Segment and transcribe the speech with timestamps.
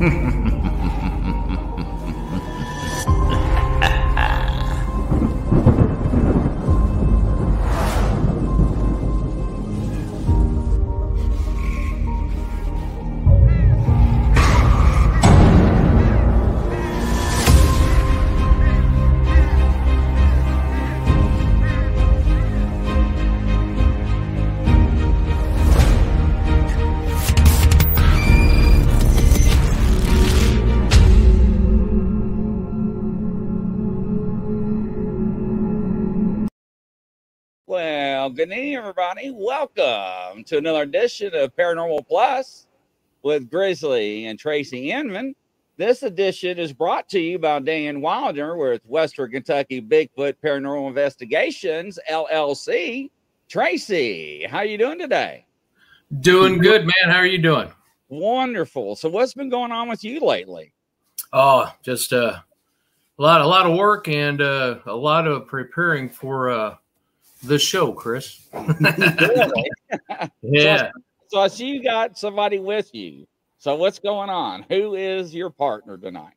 [0.00, 0.32] Well,
[38.40, 39.30] good evening, everybody.
[39.30, 42.66] Welcome to another edition of Paranormal Plus
[43.22, 45.34] with Grizzly and Tracy Inman.
[45.76, 51.98] This edition is brought to you by Dan Wilder with Western Kentucky Bigfoot Paranormal Investigations
[52.10, 53.10] LLC.
[53.50, 55.44] Tracy, how are you doing today?
[56.20, 57.12] Doing good, man.
[57.12, 57.70] How are you doing?
[58.08, 58.96] Wonderful.
[58.96, 60.72] So, what's been going on with you lately?
[61.34, 62.38] Oh, just uh,
[63.18, 66.76] a lot, a lot of work and uh, a lot of preparing for uh,
[67.42, 68.48] the show, Chris.
[68.52, 69.70] Really?
[70.42, 70.90] yeah.
[71.28, 73.26] So, I see you got somebody with you.
[73.58, 74.64] So, what's going on?
[74.68, 76.34] Who is your partner tonight?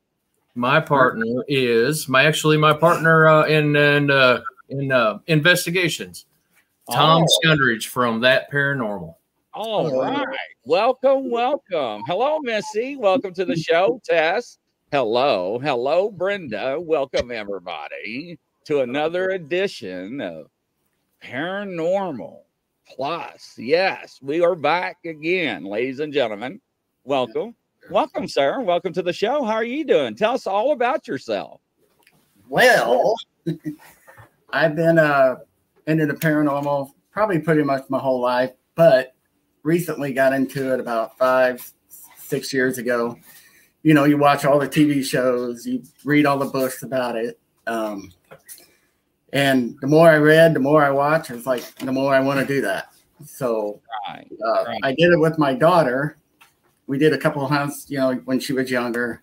[0.56, 6.26] My partner is my actually my partner uh, in in uh, in uh, investigations,
[6.92, 7.40] Tom Oh.
[7.44, 9.16] Scundridge from That Paranormal.
[9.56, 10.26] All right.
[10.66, 12.02] Welcome, welcome.
[12.08, 12.96] Hello, Missy.
[12.96, 14.58] Welcome to the show, Tess.
[14.92, 15.60] Hello.
[15.60, 16.80] Hello, Brenda.
[16.80, 20.48] Welcome, everybody, to another edition of
[21.24, 22.40] Paranormal
[22.86, 23.54] Plus.
[23.58, 26.60] Yes, we are back again, ladies and gentlemen.
[27.06, 27.56] Welcome.
[27.90, 28.60] Welcome, sir.
[28.60, 29.46] Welcome to the show.
[29.46, 30.16] How are you doing?
[30.16, 31.62] Tell us all about yourself.
[32.50, 33.16] Well,
[34.50, 35.38] I've been uh
[35.88, 39.16] into the paranormal probably pretty much my whole life, but
[39.64, 41.72] recently got into it about five,
[42.18, 43.18] six years ago.
[43.82, 47.40] You know, you watch all the TV shows, you read all the books about it.
[47.66, 48.12] Um,
[49.34, 52.40] and the more I read, the more I watch, it's like the more I want
[52.40, 52.94] to do that.
[53.26, 54.32] So Right.
[54.46, 54.80] uh, Right.
[54.84, 56.18] I did it with my daughter.
[56.88, 59.22] We did a couple of hunts, you know, when she was younger.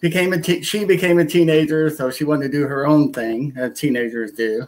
[0.00, 3.52] Became a te- she became a teenager, so she wanted to do her own thing,
[3.56, 4.66] as teenagers do.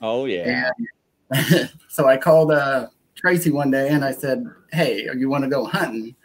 [0.00, 0.72] Oh, yeah.
[1.30, 5.50] And so I called uh, Tracy one day and I said, "Hey, you want to
[5.50, 6.16] go hunting?"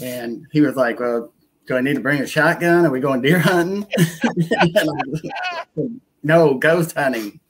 [0.00, 1.32] And he was like, "Well,
[1.66, 2.86] do I need to bring a shotgun?
[2.86, 3.86] Are we going deer hunting?"
[6.26, 7.40] And I was like, no, ghost hunting.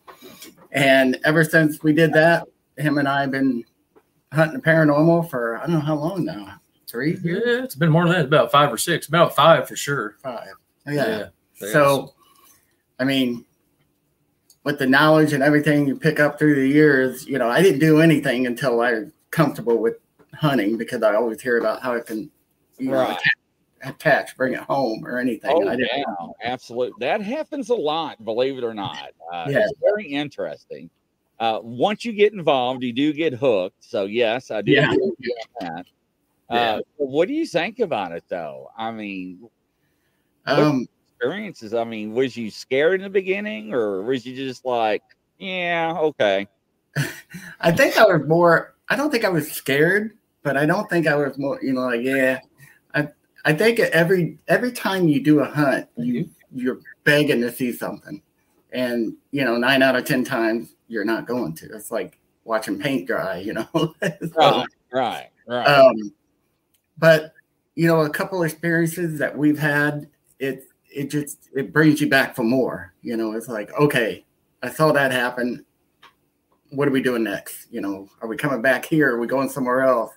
[0.72, 3.64] And ever since we did that, him and I have been
[4.32, 6.60] hunting paranormal for I don't know how long now.
[6.86, 8.24] Three Yeah, years, it's been more than that.
[8.26, 9.08] About five or six.
[9.08, 10.16] About five for sure.
[10.22, 10.48] five.
[10.86, 11.28] Yeah.
[11.60, 11.68] Yeah.
[11.72, 12.14] So,
[12.98, 13.44] I mean,
[14.64, 17.80] with the knowledge and everything you pick up through the years, you know, I didn't
[17.80, 19.96] do anything until I was comfortable with
[20.34, 22.30] hunting because I always hear about how it can,
[22.78, 23.18] you know, Right.
[23.86, 25.50] Attach, attach, bring it home or anything.
[25.52, 25.90] Oh, and I didn't.
[25.98, 26.94] yeah, absolutely.
[27.06, 29.10] That happens a lot, believe it or not.
[29.32, 29.60] Uh, Yeah.
[29.60, 30.90] It's very interesting.
[31.38, 33.76] Uh, once you get involved, you do get hooked.
[33.84, 34.90] So, yes, I do Yeah.
[35.60, 35.86] that.
[36.48, 38.70] Uh, what do you think about it, though?
[38.76, 39.48] I mean,
[40.46, 41.74] Um, experiences.
[41.74, 45.02] I mean, was you scared in the beginning, or was you just like,
[45.38, 46.46] yeah, okay,
[47.60, 48.74] I think I was more.
[48.88, 51.58] I don't think I was scared, but I don't think I was more.
[51.62, 52.38] You know, like yeah.
[53.46, 58.20] I think every every time you do a hunt, you you're begging to see something,
[58.72, 61.66] and you know, nine out of ten times you're not going to.
[61.72, 63.38] It's like watching paint dry.
[63.38, 63.68] You know.
[64.34, 65.66] So, right, right, right.
[65.68, 66.12] um,
[66.98, 67.34] but
[67.76, 70.08] you know, a couple experiences that we've had,
[70.40, 72.94] it it just it brings you back for more.
[73.02, 74.24] You know, it's like okay,
[74.60, 75.64] I saw that happen.
[76.70, 77.68] What are we doing next?
[77.70, 79.14] You know, are we coming back here?
[79.14, 80.10] Are we going somewhere else?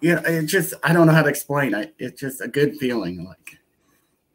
[0.00, 1.94] You know, it just I don't know how to explain it.
[1.98, 3.24] It's just a good feeling.
[3.24, 3.58] Like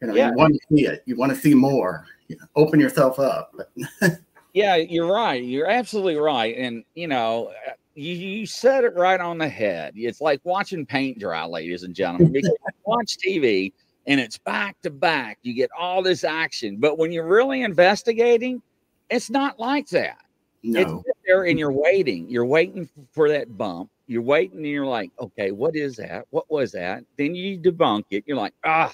[0.02, 0.30] you know, Yeah.
[0.32, 1.04] you want to see it.
[1.06, 2.06] You want to see more.
[2.28, 3.54] You know, open yourself up.
[4.54, 5.42] Yeah, you're right.
[5.42, 6.56] You're absolutely right.
[6.58, 7.54] And you know,
[7.96, 9.94] you, you said it right on the head.
[9.96, 12.34] It's like watching paint dry, ladies and gentlemen.
[12.34, 13.72] Because you watch TV
[14.08, 15.40] and it's back to back.
[15.42, 18.62] You get all this action, but when you're really investigating,
[19.10, 20.18] it's not like that.
[20.64, 22.30] No, sit there and you're waiting.
[22.30, 23.90] You're waiting for that bump.
[24.12, 26.26] You're waiting and you're like, okay, what is that?
[26.32, 27.06] What was that?
[27.18, 28.24] Then you debunk it.
[28.28, 28.94] You're like, ah,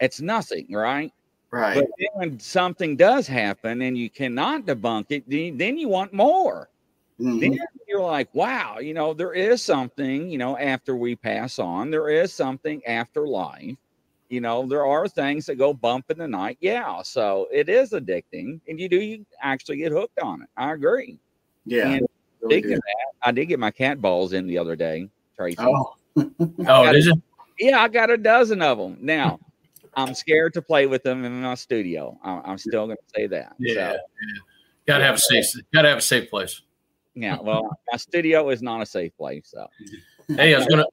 [0.00, 1.12] it's nothing, right?
[1.52, 1.74] right.
[1.74, 6.12] But then when something does happen and you cannot debunk it, then, then you want
[6.12, 6.68] more.
[7.20, 7.40] Mhm.
[7.40, 7.58] Then
[7.88, 12.08] you're like, wow, you know, there is something, you know, after we pass on, there
[12.10, 13.76] is something after life.
[14.28, 16.58] You know, there are things that go bump in the night.
[16.60, 17.02] Yeah.
[17.02, 18.60] So it is addicting.
[18.68, 20.48] And you do you actually get hooked on it.
[20.56, 21.18] I agree.
[21.64, 21.88] yeah.
[21.92, 22.05] And
[22.48, 22.76] speaking do.
[22.76, 25.56] of that, I did get my cat balls in the other day, Tracy.
[25.60, 25.94] Oh,
[26.66, 27.22] Oh, did you?
[27.58, 28.98] Yeah, I got a dozen of them.
[29.00, 29.38] Now,
[29.94, 32.18] I'm scared to play with them in my studio.
[32.22, 33.54] I'm, I'm still going to say that.
[33.58, 33.96] Yeah, So, yeah.
[34.86, 35.46] Gotta have a safe.
[35.74, 36.60] Gotta have a safe place.
[37.14, 37.38] yeah.
[37.40, 39.48] Well, my studio is not a safe place.
[39.52, 39.66] So,
[40.28, 40.84] Hey, I was gonna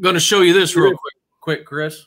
[0.00, 2.06] gonna show you this real quick, quick, Chris.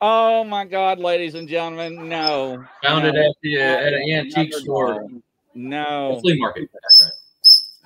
[0.00, 2.64] oh my God, ladies and gentlemen, no.
[2.82, 5.10] Found it at the uh, at an antique store, doll.
[5.54, 6.68] No, flea market.
[6.72, 7.12] That's right.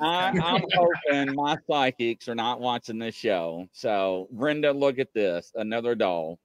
[0.01, 3.69] I, I'm hoping my psychics are not watching this show.
[3.73, 6.39] So, Brenda, look at this another doll.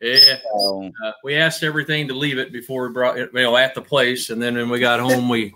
[0.00, 3.56] Yeah, So, uh, we asked everything to leave it before we brought it, you know,
[3.56, 5.54] at the place, and then when we got home, we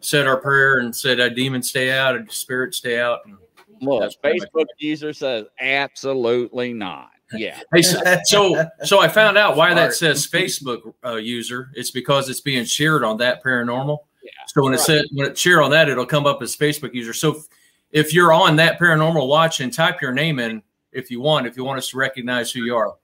[0.00, 3.38] said our prayer and said, "A demon stay out, a spirit stay out." And,
[3.80, 7.10] look, That's pretty much Facebook user says absolutely not.
[7.32, 7.58] Yeah.
[7.74, 11.70] hey, so, so so I found out why that says Facebook uh, user.
[11.74, 13.98] It's because it's being shared on that paranormal.
[14.22, 14.30] Yeah.
[14.46, 14.86] So when it Right.
[14.86, 17.12] said when it share on that, it'll come up as Facebook user.
[17.12, 17.46] So if,
[17.90, 21.56] if you're on that paranormal watch and type your name in if you want, if
[21.56, 22.94] you want us to recognize who you are.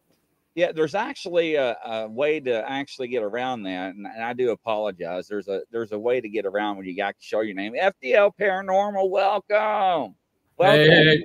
[0.55, 4.50] Yeah, there's actually a, a way to actually get around that, and, and I do
[4.50, 5.29] apologize.
[5.29, 7.75] There's a there's a way to get around when you got to show your name.
[7.75, 10.17] FDL Paranormal, welcome,
[10.56, 10.85] welcome.
[10.85, 11.25] Hey,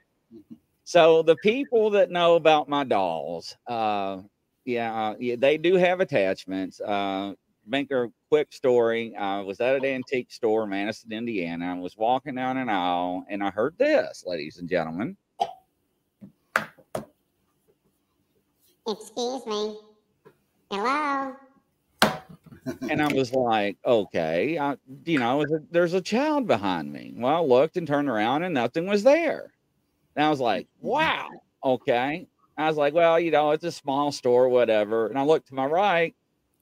[0.83, 4.19] So the people that know about my dolls, uh,
[4.65, 6.79] yeah, uh, yeah, they do have attachments.
[6.79, 7.33] Uh,
[7.65, 9.15] make a quick story.
[9.15, 11.75] I was at an antique store, in Madison, Indiana.
[11.75, 15.17] I was walking down an aisle, and I heard this, ladies and gentlemen.
[18.87, 19.77] Excuse me.
[20.69, 21.35] Hello?
[22.89, 27.13] and I was like, okay, I, you know, there's a- there's a child behind me.
[27.15, 29.53] Well, I looked and turned around and nothing was there.
[30.15, 30.87] And I was like, mm-hmm.
[30.87, 31.29] wow,
[31.63, 32.27] okay.
[32.57, 35.07] I was like, well, you know, it's a small store, whatever.
[35.07, 36.15] And I looked to my right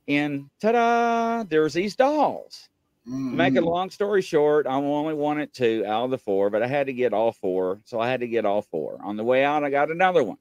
[0.07, 2.69] and ta da, there's these dolls.
[3.05, 3.65] To Make a Mhm.
[3.65, 6.93] long story short, I only wanted two out of the four, but I had to
[6.93, 7.81] get all four.
[7.85, 8.99] So I had to get all four.
[9.03, 10.37] On the way out, I got another one.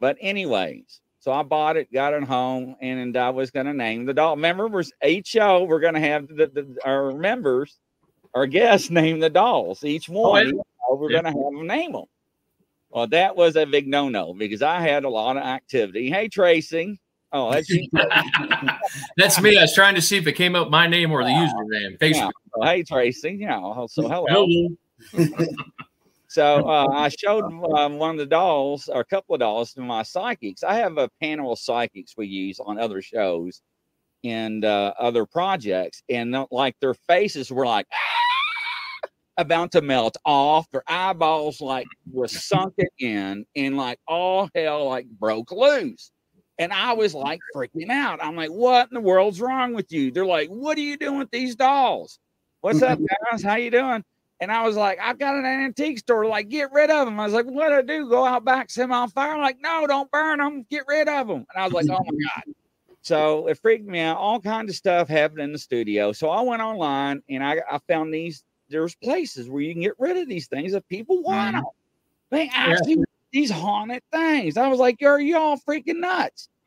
[0.00, 4.06] But anyways, so I bought it, got it home, and I was going to name
[4.06, 4.34] the doll.
[4.36, 7.78] Remember, was each show we're going to have the, the our members,
[8.34, 9.84] our guests name the dolls.
[9.84, 10.52] Each one, yeah.
[10.52, 11.22] each show, we're Yeah.
[11.22, 12.04] going to have them name them.
[12.90, 16.08] Well, that was a big no-no because I had a lot of activity.
[16.10, 16.98] Hey, Tracy.
[17.34, 17.68] Oh, that's
[19.16, 19.58] that's me.
[19.58, 21.96] I was trying to see if it came up my name or the username.
[22.00, 22.08] Yeah.
[22.08, 22.30] Facebook.
[22.54, 23.38] So, hey, Tracy.
[23.40, 23.86] yeah.
[23.86, 24.24] so hello.
[24.28, 24.68] Hello.
[26.34, 29.82] So uh, I showed um, one of the dolls, or a couple of dolls, to
[29.82, 30.64] my psychics.
[30.64, 33.62] I have a panel of psychics we use on other shows
[34.24, 37.86] and uh, other projects, and uh, like their faces were like
[39.36, 40.68] about to melt off.
[40.72, 46.10] Their eyeballs like was sunken in, and like all hell like broke loose.
[46.58, 48.22] And I was like freaking out.
[48.22, 51.18] I'm like, "What in the world's wrong with you?" They're like, "What are you doing
[51.18, 52.18] with these dolls?"
[52.64, 52.98] What's up,
[53.30, 53.42] guys?
[53.42, 54.02] How you doing?
[54.40, 56.26] And I was like, I've got an antique store.
[56.26, 57.20] Like, get rid of them.
[57.20, 58.08] I was like, what do I do?
[58.08, 59.32] Go out back, set them on fire?
[59.32, 60.64] I'm like, no, don't burn them.
[60.70, 61.46] Get rid of them.
[61.54, 62.54] And I was like, oh my God.
[63.02, 64.16] So it freaked me out.
[64.16, 66.12] All kinds of stuff happened in the studio.
[66.12, 68.42] So I went online and I, I found these.
[68.70, 71.64] There's places where you can get rid of these things if people want mm-hmm.
[71.64, 71.72] them.
[72.30, 73.04] They actually
[73.34, 74.56] these haunted things.
[74.56, 76.48] I was like, are you all freaking nuts?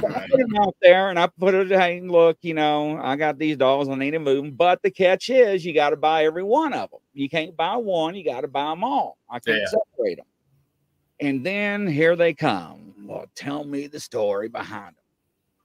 [0.00, 3.16] So I put them out there and I put it, hey, look, you know, I
[3.16, 4.50] got these dolls, I need to move them.
[4.52, 7.00] But the catch is you got to buy every one of them.
[7.14, 9.16] You can't buy one, you got to buy them all.
[9.30, 9.66] I can't Yeah.
[9.66, 10.26] separate them.
[11.20, 12.94] And then here they come.
[13.06, 15.04] Well, tell me the story behind them.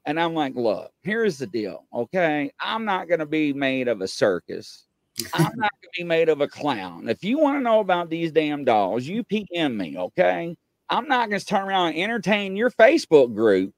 [0.06, 1.86] And I'm like, look, here's the deal.
[1.94, 2.52] Okay.
[2.60, 4.88] I'm not going to be made of a circus.
[5.34, 7.10] I'm not going to be made of a clown.
[7.10, 9.98] If you want to know about these damn dolls, you PM me.
[9.98, 10.56] Okay.
[10.90, 13.74] I'm not going to turn around and entertain your Facebook group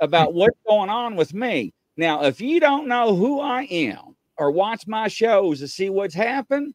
[0.00, 1.72] about what's going on with me.
[1.96, 6.14] Now, if you don't know who I am or watch my shows to see what's
[6.14, 6.74] happened,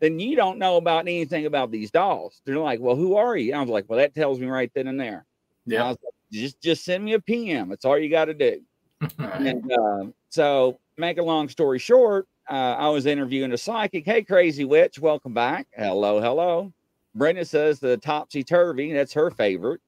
[0.00, 2.40] then you don't know about anything about these dolls.
[2.44, 3.54] They're like, well, who are you?
[3.54, 5.24] I was like, well, that tells me right then and there.
[5.68, 5.88] I Yeah.
[5.88, 7.68] was like, just just send me a PM.
[7.70, 8.60] That's all you got to do.
[9.18, 14.04] And uh, so, make a long story short, uh, I was interviewing a psychic.
[14.04, 15.66] Hey, crazy witch, welcome back.
[15.76, 16.72] Hello, hello.
[17.14, 18.92] Brenda says the topsy turvy.
[18.92, 19.80] That's her favorite.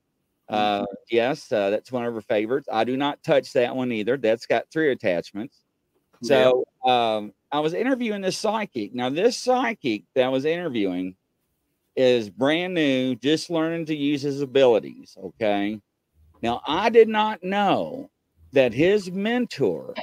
[0.49, 2.69] Uh, yes, uh, that's one of her favorites.
[2.73, 4.17] I do not touch that one either.
[4.17, 5.61] That's got three attachments.
[6.23, 8.95] So um, I was interviewing this psychic.
[8.95, 11.15] Now, this psychic that I was interviewing
[11.97, 15.17] is brand new, just learning to use his abilities.
[15.23, 15.81] Okay.
[16.43, 18.11] Now, I did not know
[18.53, 19.95] that his mentor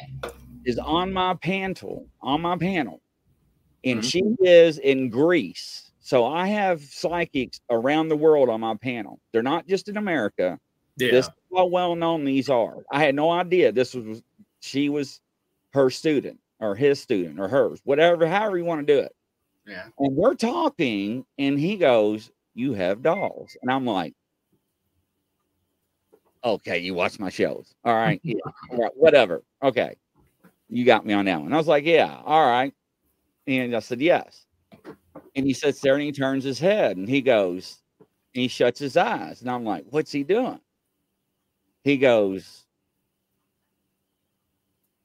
[0.67, 3.01] is on my panel, on my panel,
[3.85, 4.11] and Mhm.
[4.11, 5.91] she is in Greece.
[5.99, 9.19] So I have psychics around the world on my panel.
[9.31, 10.59] They're not just in America.
[10.97, 11.11] Yeah.
[11.11, 12.83] This is how well known these are.
[12.91, 14.23] I had no idea this was
[14.61, 15.21] she was
[15.73, 19.15] her student or his student or hers, whatever, however you want to do it.
[19.65, 19.87] Yeah.
[19.99, 23.55] And we're talking, and he goes, You have dolls.
[23.61, 24.15] And I'm like,
[26.43, 27.73] Okay, you watch my shows.
[27.83, 28.19] All right.
[28.23, 28.35] Yeah.
[28.71, 29.43] All right, whatever.
[29.63, 29.95] Okay.
[30.69, 31.53] You got me on that one.
[31.53, 32.73] I was like, Yeah, all right.
[33.47, 34.45] And I said, Yes.
[35.35, 37.81] And he sits there and he turns his head and he goes,
[38.35, 39.41] and he shuts his eyes.
[39.41, 40.59] And I'm like, What's he doing?
[41.83, 42.67] He goes,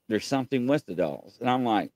[0.09, 1.39] There's something with the dolls.
[1.41, 1.91] And I'm like,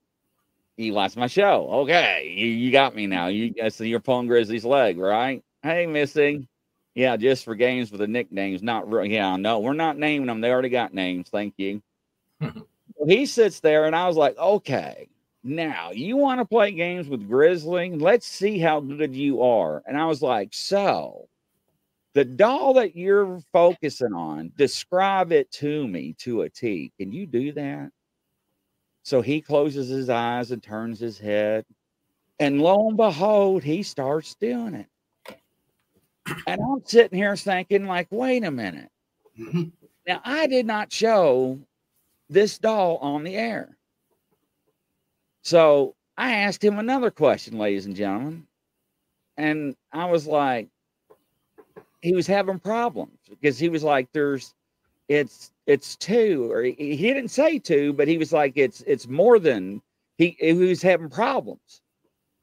[0.76, 1.68] You watch my show.
[1.82, 2.32] Okay.
[2.36, 3.28] You, you got me now.
[3.28, 5.44] You so you're pulling Grizzly's leg, right?
[5.62, 6.48] Hey, Missy.
[6.94, 9.06] Yeah, just for games with the nicknames, not real.
[9.06, 10.40] Yeah, no, we're not naming them.
[10.40, 11.28] They already got names.
[11.30, 11.82] Thank you.
[13.06, 15.08] he sits there, and I was like, okay,
[15.44, 17.90] now you want to play games with Grizzly?
[17.90, 19.82] Let's see how good you are.
[19.86, 21.28] And I was like, so
[22.14, 26.90] the doll that you're focusing on, describe it to me to a T.
[26.98, 27.90] Can you do that?
[29.02, 31.64] So he closes his eyes and turns his head.
[32.40, 34.86] And lo and behold, he starts doing it.
[36.46, 38.90] And I'm sitting here thinking, like, wait a minute.
[39.38, 39.70] Mhm.
[40.08, 41.60] Now, I did not show
[42.28, 43.76] this doll on the air.
[45.42, 48.46] So I asked him another question, ladies and gentlemen.
[49.36, 50.68] And I was like,
[52.02, 54.54] he was having problems because he was like, there's,
[55.08, 59.06] it's, it's two, or he, he didn't say two, but he was like, it's, it's
[59.06, 59.82] more than
[60.16, 61.82] he, he was having problems.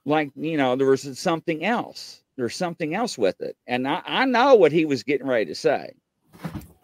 [0.05, 3.55] Like, you know, there was something else there's something else with it.
[3.67, 5.93] And I, I know what he was getting ready to say.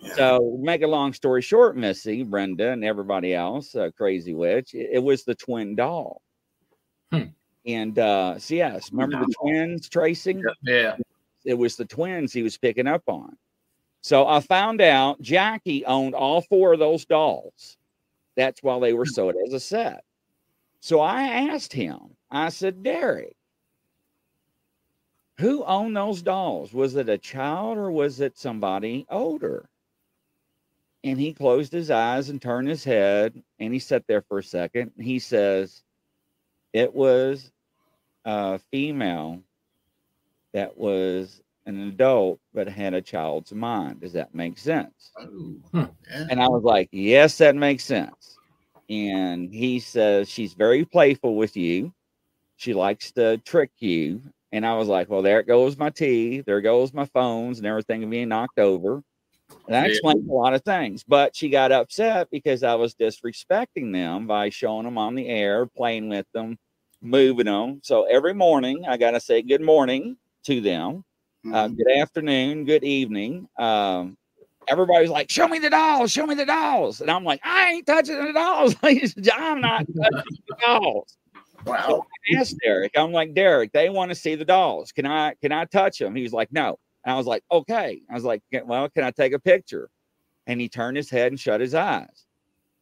[0.09, 0.15] Yeah.
[0.15, 4.89] So, make a long story short, Missy, Brenda, and everybody else, uh, Crazy Witch, it,
[4.93, 6.21] it was the twin doll.
[7.11, 7.23] Hmm.
[7.65, 10.43] And uh, so, yes, remember the twins tracing?
[10.63, 10.95] Yeah.
[11.45, 13.37] It was the twins he was picking up on.
[14.01, 17.77] So, I found out Jackie owned all four of those dolls.
[18.35, 20.03] That's why they were sold as a set.
[20.79, 21.99] So, I asked him,
[22.31, 23.35] I said, Derek,
[25.39, 26.73] who owned those dolls?
[26.73, 29.69] Was it a child or was it somebody older?
[31.03, 34.43] And he closed his eyes and turned his head and he sat there for a
[34.43, 34.91] second.
[34.99, 35.83] He says,
[36.73, 37.51] It was
[38.25, 39.41] a female
[40.53, 44.01] that was an adult but had a child's mind.
[44.01, 45.11] Does that make sense?
[45.19, 45.87] Oh, yeah.
[46.29, 48.37] And I was like, Yes, that makes sense.
[48.89, 51.93] And he says, She's very playful with you.
[52.57, 54.21] She likes to trick you.
[54.51, 56.41] And I was like, Well, there goes my tea.
[56.41, 59.01] There goes my phones and everything being knocked over.
[59.67, 59.87] And I Yeah.
[59.87, 64.49] explained a lot of things, but she got upset because I was disrespecting them by
[64.49, 66.57] showing them on the air, playing with them,
[67.01, 67.79] moving them.
[67.83, 71.03] So every morning I got to say good morning to them
[71.53, 71.77] uh, Mhm.
[71.77, 73.47] good afternoon, good evening.
[73.57, 74.17] Um,
[74.67, 77.87] everybody's like, "Show me the dolls, show me the dolls," and I'm like, "I ain't
[77.87, 78.75] touching the dolls.
[78.83, 81.17] I'm not touching the dolls."
[81.65, 82.05] Wow.
[82.33, 84.91] I asked Derek, I'm like, "Derek, they want to see the dolls.
[84.91, 88.01] Can I can I touch them?" He was like, "No," and I was like, "Okay."
[88.09, 89.89] I was like, "Well, can I take a picture?"
[90.47, 92.25] And he turned his head and shut his eyes.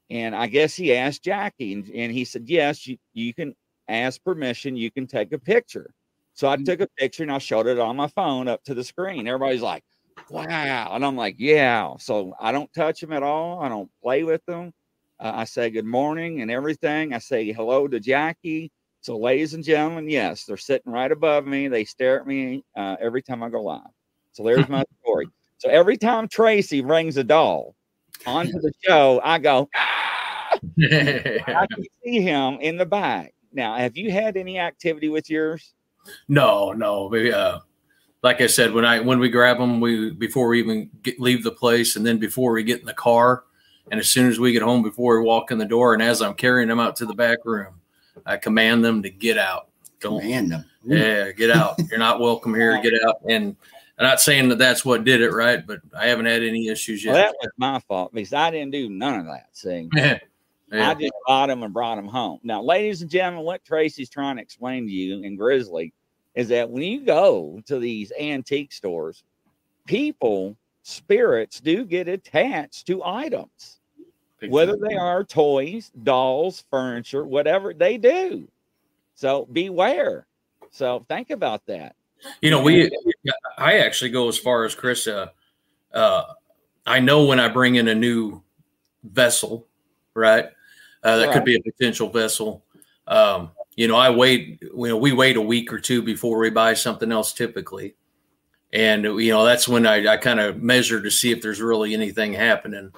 [0.10, 3.56] And I guess he asked Jackie, and, and he said, "Yes, you you can
[3.90, 4.76] ask permission.
[4.78, 5.94] You can take a picture."
[6.34, 8.84] So I took a picture and I showed it on my phone up to the
[8.84, 9.28] screen.
[9.28, 9.84] Everybody's like,
[10.30, 10.92] wow.
[10.94, 11.96] And I'm like, yeah.
[12.00, 13.60] So I don't touch them at all.
[13.62, 14.72] I don't play with them.
[15.20, 17.14] Uh, I say good morning and everything.
[17.14, 18.72] I say hello to Jackie.
[19.02, 21.68] So, ladies and gentlemen, yes, they're sitting right above me.
[21.70, 23.82] They stare at me uh, every time I go live.
[24.38, 25.28] So, there's my story.
[25.58, 27.76] So, every time Tracy brings a doll
[28.26, 30.60] onto the show, I go, ah!
[30.62, 33.34] I can see him in the back.
[33.52, 35.74] Now, have you had any activity with yours?
[36.28, 37.10] No, no.
[37.10, 37.60] Maybe, uh,
[38.22, 41.44] like I said, when I when we grab them, we before we even get, leave
[41.44, 43.44] the place, and then before we get in the car,
[43.92, 46.22] and as soon as we get home, before we walk in the door, and as
[46.22, 47.80] I'm carrying them out to the back room,
[48.26, 49.70] I command them to get out.
[50.00, 50.66] Don't Command them.
[50.90, 50.96] Ooh.
[50.96, 51.80] yeah, get out.
[51.90, 52.80] You're not welcome here.
[52.84, 53.18] Get out.
[53.28, 53.56] And
[53.98, 55.66] I'm not saying that that's what did it, right?
[55.66, 57.28] But I haven't had any issues Well, yet.
[57.28, 59.48] that was my fault because I didn't do none of that.
[59.54, 60.20] See, yeah.
[60.72, 62.40] I just bought them and brought them home.
[62.44, 65.94] Now, ladies and gentlemen, what Tracy's trying to explain to you in Grizzly
[66.36, 69.24] is that when you go to these antique stores,
[69.86, 73.80] people, spirits do get attached to items,
[74.48, 78.48] whether they are toys, dolls, furniture, whatever they do.
[79.16, 80.28] So beware.
[80.70, 81.96] So think about that.
[82.42, 82.92] You know, we
[83.58, 85.08] I actually go as far as Chris.
[85.08, 85.28] Uh,
[85.94, 86.24] uh,
[86.86, 88.42] I know when I bring in a new
[89.04, 89.68] vessel,
[90.14, 90.46] right?
[91.04, 91.34] Uh, that Right.
[91.34, 92.64] could be a potential vessel.
[93.08, 94.60] Um, you know, I wait.
[94.62, 97.96] You know, we wait a week or two before we buy something else, typically,
[98.74, 101.94] and you know that's when I, I kind of measure to see if there's really
[101.94, 102.92] anything happening.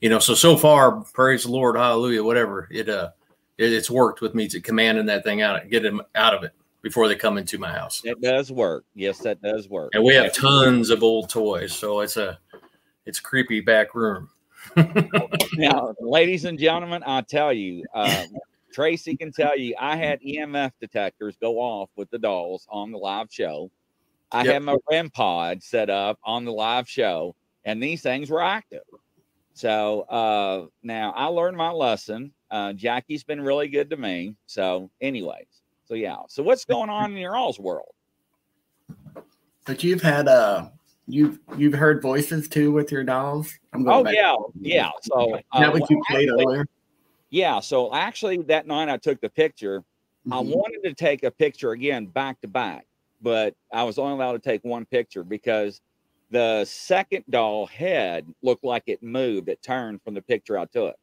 [0.00, 3.10] You know, so so far, praise the Lord, hallelujah, whatever it uh,
[3.58, 6.52] it, it's worked with me to commanding that thing out, get them out of it
[6.84, 8.02] before they come into my house.
[8.02, 8.84] That does work.
[8.94, 9.92] Yes, that does work.
[9.94, 12.38] And we have tons of old toys, so it's a
[13.06, 14.28] it's creepy back room.
[15.56, 18.24] now, ladies and gentlemen, I tell you, uh,
[18.72, 22.98] Tracy can tell you, I had EMF detectors go off with the dolls on the
[22.98, 23.70] live show.
[24.30, 24.52] I Yep.
[24.52, 28.82] had my REM pod set up on the live show, and these things were active.
[29.54, 32.32] So uh, now I learned my lesson.
[32.50, 34.34] Uh, Jackie's been really good to me.
[34.46, 35.46] So, anyways,
[35.84, 36.16] so yeah.
[36.28, 37.92] So what's going on in your all's world?
[39.66, 40.68] But you've had uh
[41.06, 43.52] you've you've heard voices too with your dolls.
[43.72, 44.90] I'm Oh back- yeah, yeah.
[45.02, 46.66] So Is that uh, what you played actually- earlier?
[47.30, 47.60] Yeah.
[47.60, 49.82] So actually, that night I took the picture.
[50.30, 50.54] I Mhm.
[50.54, 52.86] wanted to take a picture again back to back,
[53.20, 55.80] but I was only allowed to take one picture because
[56.30, 59.48] the second doll head looked like it moved.
[59.48, 60.96] It turned from the picture I took.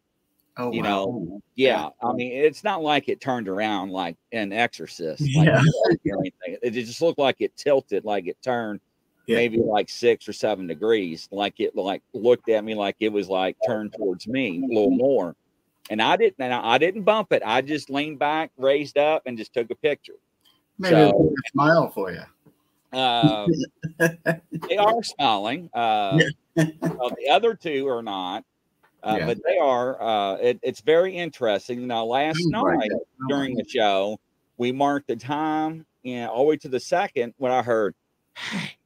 [0.61, 0.87] Oh, you wow.
[0.89, 1.89] know, Yeah.
[2.03, 5.21] I mean, it's not like it turned around like an exorcist.
[5.35, 5.61] like Yeah.
[5.85, 6.57] or anything.
[6.61, 8.79] It just looked like it tilted, like it turned
[9.25, 9.37] Yeah.
[9.37, 11.27] maybe like six or seven degrees.
[11.31, 14.91] Like it like looked at me like it was like turned towards me a little
[14.91, 15.35] more.
[15.89, 17.41] And I didn't and I didn't bump it.
[17.45, 20.15] I just leaned back, raised up, and just took a picture.
[20.77, 22.21] Maybe So- a smile for you.
[22.93, 23.47] Uh,
[24.67, 25.69] they are smiling.
[25.73, 26.19] Uh,
[26.55, 28.43] well, the other two are not,
[29.03, 29.25] uh, Yeah.
[29.25, 30.01] but they are.
[30.01, 31.87] Uh, it, it's very interesting.
[31.87, 32.77] Now, last Oh, right.
[32.81, 32.91] night
[33.29, 34.19] during the show,
[34.57, 37.95] we marked the time and all the way to the second when I heard,
[38.37, 38.77] "Hey,"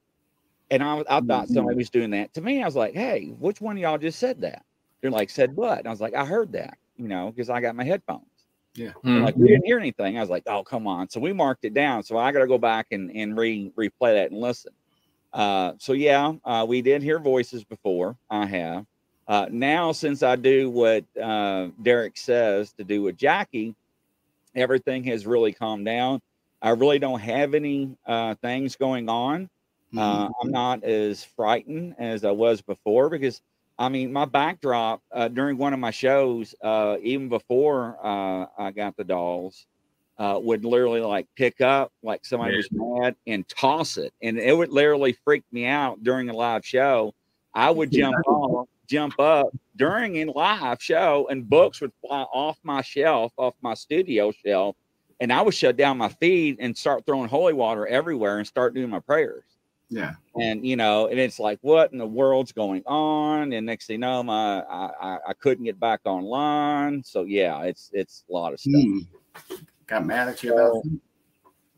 [0.72, 1.54] and I, I thought Mhm.
[1.54, 2.62] somebody was doing that to me.
[2.62, 4.66] I was like, "Hey, which one of y'all just said that?"
[5.02, 7.62] They're like, "Said what?" And I was like, "I heard that," you know, because I
[7.62, 8.28] got my headphones.
[8.76, 9.24] They're Hmm.
[9.24, 10.18] Like we didn't hear anything.
[10.18, 12.04] I was like, "Oh, come on!" So we marked it down.
[12.04, 14.74] So I got to go back and and re replay that and listen.
[15.34, 18.18] Uh, so yeah, uh, we did hear voices before.
[18.30, 18.86] I have.
[19.28, 23.76] Uh, now, since I do what uh, Derek says to do with Jackie,
[24.56, 26.22] everything has really calmed down.
[26.62, 29.50] I really don't have any uh, things going on.
[29.98, 33.42] Uh, I'm not as frightened as I was before because
[33.78, 38.72] I mean, my backdrop uh, during one of my shows, uh, even before uh, I
[38.72, 39.68] got the dolls,
[40.18, 44.56] uh, would literally like pick up like somebody was mad and toss it, and it
[44.56, 47.14] would literally freak me out during a live show.
[47.54, 52.58] I would jump off, jump up during a live show, and books would fly off
[52.64, 54.76] my shelf, off my studio shelf,
[55.20, 58.74] and I would shut down my feed and start throwing holy water everywhere and start
[58.74, 59.44] doing my prayers
[59.90, 60.14] yeah.
[60.40, 63.54] and you know, and it's like, what in the world's going on?
[63.54, 67.04] And next thing you know, my I, I, I couldn't get back online.
[67.04, 68.82] So yeah, it's it's a lot of stuff.
[68.82, 69.00] Hmm.
[69.88, 71.00] Got mad at you about that?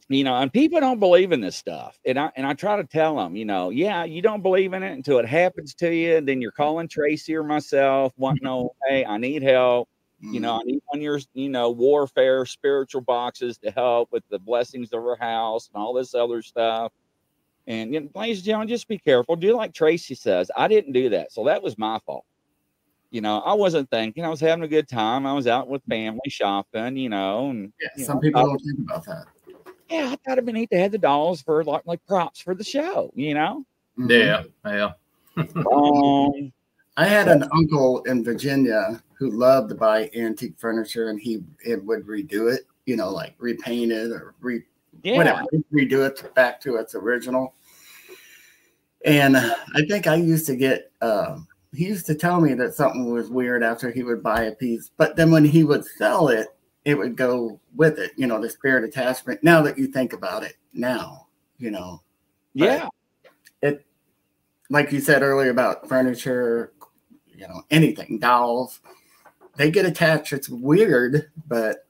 [0.10, 2.00] You know, and people don't believe in this stuff.
[2.06, 4.82] And I and I try to tell them, you know, yeah, you don't believe in
[4.82, 6.22] it until it happens to you.
[6.22, 6.56] Then you're mm.
[6.56, 9.90] calling Tracy or myself, wanting to know, hey, I need help.
[10.20, 10.62] You know, mm.
[10.62, 14.94] I need one of your, you know, warfare spiritual boxes to help with the blessings
[14.94, 16.92] of our house and all this other stuff.
[17.68, 19.36] And you know, ladies and gentlemen, just be careful.
[19.36, 20.50] Do like Tracy says.
[20.56, 22.26] I didn't do that, so that was my fault.
[23.12, 24.24] You know, I wasn't thinking.
[24.24, 25.26] I was having a good time.
[25.26, 25.90] I was out with mm.
[25.90, 26.96] family shopping.
[26.96, 29.26] You know, and Yeah, you some know, people I- don't think about that.
[29.90, 32.56] Yeah, I thought it'd be neat to have the dolls for like like props for
[32.56, 33.12] the show.
[33.16, 33.66] You know,
[33.98, 34.50] Mhm.
[34.66, 34.92] Yeah,
[35.36, 35.44] yeah.
[35.72, 36.52] um,
[36.98, 41.84] I had an uncle in Virginia who loved to buy antique furniture, and he it
[41.84, 42.62] would redo it.
[42.86, 44.64] You know, like repaint it or re
[45.04, 47.54] yeah, whatever, redo it back to its original.
[49.06, 51.38] And I think I used to get, uh,
[51.74, 54.90] he used to tell me that something was weird after he would buy a piece,
[54.98, 56.48] but then when he would sell it,
[56.88, 59.44] it would go with it, you know, the spirit attachment.
[59.44, 62.02] Now that you think about it, now, you know,
[62.54, 62.88] yeah,
[63.62, 63.86] it,
[64.70, 66.72] like you said earlier about furniture,
[67.28, 68.80] you know, anything, dolls,
[69.58, 70.32] they get attached.
[70.32, 71.86] It's weird, but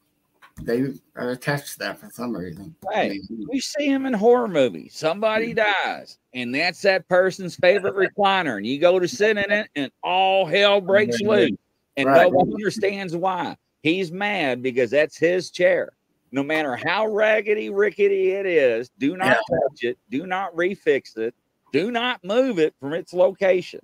[0.64, 2.74] they are attached to that for some reason.
[2.92, 4.96] I Hey, mean, we see them in horror movies.
[4.96, 9.70] Somebody dies, and that's that person's favorite recliner, and you go to sit in it,
[9.76, 11.52] and all hell breaks loose,
[11.98, 12.24] and Right.
[12.24, 13.56] no one understands why.
[13.88, 15.94] He's mad because that's his chair.
[16.34, 19.58] No matter how raggedy, rickety it is, do not Yeah.
[19.58, 19.98] touch it.
[20.10, 21.34] Do not refix it.
[21.72, 23.80] Do not move it from its location.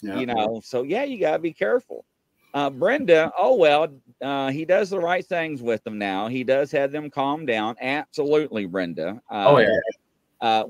[0.00, 0.18] yeah.
[0.18, 2.04] You know, so yeah, you gotta be careful.
[2.54, 3.88] Uh, Brenda, oh well,
[4.20, 6.28] uh, he does the right things with them now.
[6.28, 7.76] He does have them calm down.
[7.80, 9.20] Absolutely, Brenda.
[9.30, 9.68] Uh, Oh yeah.
[10.40, 10.64] uh,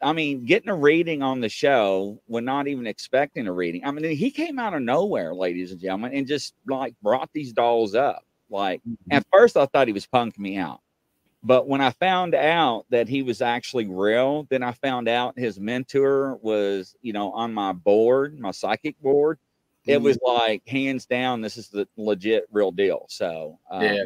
[0.00, 3.84] I mean, getting a reading on the show when not even expecting a reading.
[3.84, 7.52] I mean, he came out of nowhere, ladies and gentlemen, and just like brought these
[7.52, 8.22] dolls up.
[8.50, 10.80] Like at first, I thought he was punking me out,
[11.42, 15.60] but when I found out that he was actually real, then I found out his
[15.60, 19.38] mentor was, you know, on my board, my psychic board.
[19.86, 23.06] It was like hands down, this is the legit real deal.
[23.08, 24.04] So, uh, Yeah.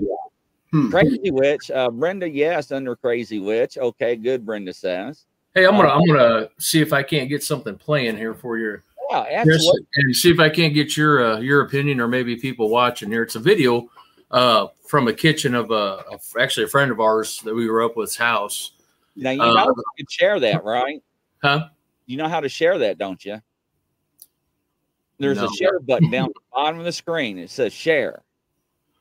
[0.70, 0.90] Hmm.
[0.90, 3.76] Crazy Witch, uh, Brenda, yes, under Crazy Witch.
[3.76, 4.46] Okay, good.
[4.46, 5.26] Brenda says.
[5.54, 8.80] Hey, I'm gonna I'm gonna see if I can't get something playing here for you.
[9.10, 9.86] Yeah, absolutely.
[9.96, 13.22] and see if I can't get your uh, your opinion or maybe people watching here.
[13.22, 13.90] It's a video
[14.32, 17.84] uh, from a kitchen of a, a actually a friend of ours that we grew
[17.86, 18.72] up with's house.
[19.14, 21.02] Now you Uh, know you can share that, right?
[21.42, 21.68] Huh?
[22.06, 23.40] You know how to share that, don't you?
[25.18, 25.46] There's No.
[25.46, 27.38] a share button down the bottom of the screen.
[27.38, 28.22] It says share.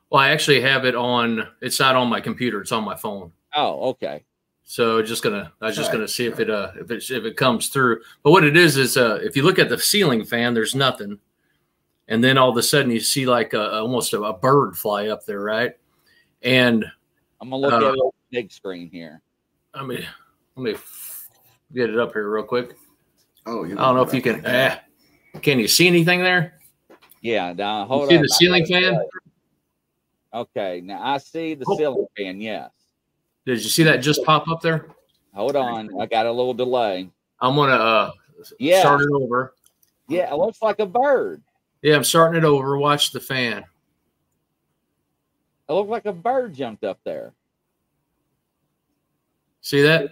[0.10, 1.48] Well, I actually have it on.
[1.62, 2.62] It's not on my computer.
[2.62, 3.32] It's on my phone.
[3.56, 4.26] Oh, okay.
[4.64, 5.98] So just gonna, I was just Right.
[5.98, 8.02] gonna see if it, uh, if it, if it comes through.
[8.24, 11.20] But what it is is, uh, if you look at the ceiling fan, there's nothing,
[12.08, 15.08] and then all of a sudden you see like a, almost a, a bird fly
[15.08, 15.74] up there, right?
[16.42, 16.86] And
[17.40, 19.22] I'm gonna look Uh, at the big screen here.
[19.74, 20.06] I mean,
[20.56, 20.76] let me
[21.74, 22.76] get it up here real quick.
[23.46, 24.46] Oh, you I don't know if you can.
[24.46, 24.78] Eh,
[25.42, 26.60] can you see anything there?
[27.22, 28.22] Yeah, now hold see on.
[28.24, 29.00] the I ceiling fan?
[30.34, 31.78] Okay, now I see the Oh.
[31.78, 32.42] ceiling fan.
[32.42, 32.72] Yes.
[33.46, 34.88] Did you see that just pop up there?
[35.34, 37.10] Hold on, I got a little delay.
[37.40, 38.12] I'm gonna uh,
[38.60, 39.56] Yeah, start it over.
[40.08, 41.42] yeah, it looks like a bird.
[41.82, 42.78] Yeah, I'm starting it over.
[42.78, 43.66] Watch the fan.
[45.70, 47.34] It looked like a bird jumped up there.
[49.62, 50.10] See that?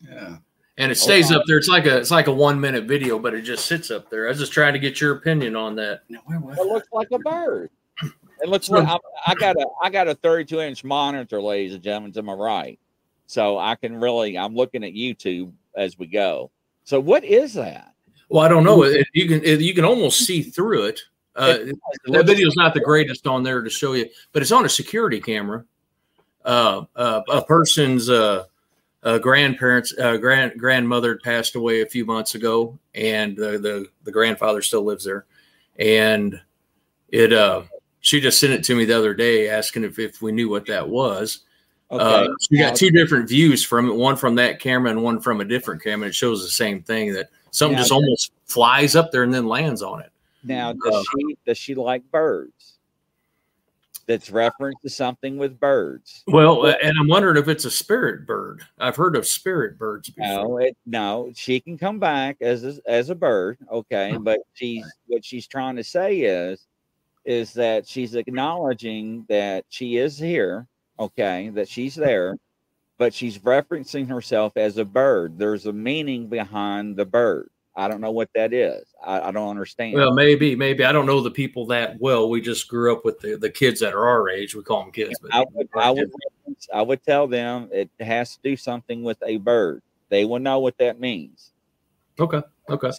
[0.00, 0.36] Yeah.
[0.76, 1.38] And it Hold stays on.
[1.38, 1.56] up there.
[1.58, 4.26] It's like a it's like a one minute video, but it just sits up there.
[4.26, 6.02] I was just trying to get your opinion on that.
[6.08, 6.68] Now, where was It that?
[6.68, 7.70] looks like a bird.
[8.40, 11.82] It looks like I, I got a I got a 32 inch monitor, ladies and
[11.82, 12.78] gentlemen, to my right,
[13.26, 14.36] so I can really.
[14.36, 16.50] I'm looking at YouTube as we go.
[16.82, 17.93] So what is that?
[18.28, 18.82] Well, I don't know.
[18.84, 21.00] It, you can it, you can almost see through it.
[21.36, 24.64] Uh, that looks- video's not the greatest on there to show you, but it's on
[24.64, 25.64] a security camera.
[26.44, 28.44] Uh, uh, a person's uh,
[29.02, 34.12] uh, grandparents, uh, grand grandmother passed away a few months ago, and the the, the
[34.12, 35.24] grandfather still lives there,
[35.78, 36.40] and
[37.08, 37.62] it uh,
[38.00, 40.66] she just sent it to me the other day asking if, if we knew what
[40.66, 41.40] that was.
[41.90, 45.40] Okay, you got two different views from it, one from that camera and one from
[45.40, 46.08] a different camera.
[46.08, 49.46] It shows the same thing that something Now- just almost flies up there and then
[49.46, 50.10] lands on it.
[50.42, 52.72] Now, does Uh, she does she like birds?
[54.06, 56.22] That's reference to something with birds.
[56.26, 58.60] Well, and I'm wondering if it's a spirit bird.
[58.78, 60.26] I've heard of spirit birds before.
[60.26, 64.14] No, it, no, she can come back as a, as a bird, okay.
[64.20, 66.66] But she's what she's trying to say is,
[67.24, 70.66] is that she's acknowledging that she is here,
[71.00, 72.36] okay, that she's there,
[72.98, 75.38] but she's referencing herself as a bird.
[75.38, 77.50] There's a meaning behind the bird.
[77.76, 78.84] I don't know what that is.
[79.04, 79.94] I, I don't understand.
[79.94, 82.30] Well, maybe, maybe I don't know the people that well.
[82.30, 84.54] We just grew up with the, the kids that are our age.
[84.54, 86.12] We call them kids, but I would, I would,
[86.72, 89.82] I would tell them it has to do something with a bird.
[90.08, 91.50] They will know what that means.
[92.20, 92.92] okay, okay.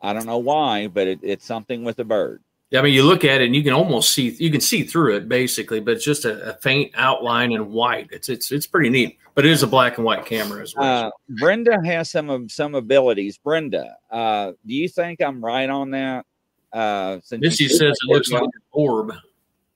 [0.00, 2.40] I don't know why, but it, it's something with a bird.
[2.70, 4.84] Yeah, I mean, you look at it and you can almost see you can see
[4.84, 8.08] through it basically, but it's just a, a faint outline in white.
[8.12, 11.06] It's it's it's pretty neat, but it is a black and white camera as well.
[11.06, 13.38] Uh, Brenda has some of some abilities.
[13.38, 16.26] Brenda, uh, do you think I'm right on that?
[16.72, 19.14] Uh, since Missy says it looks like an orb.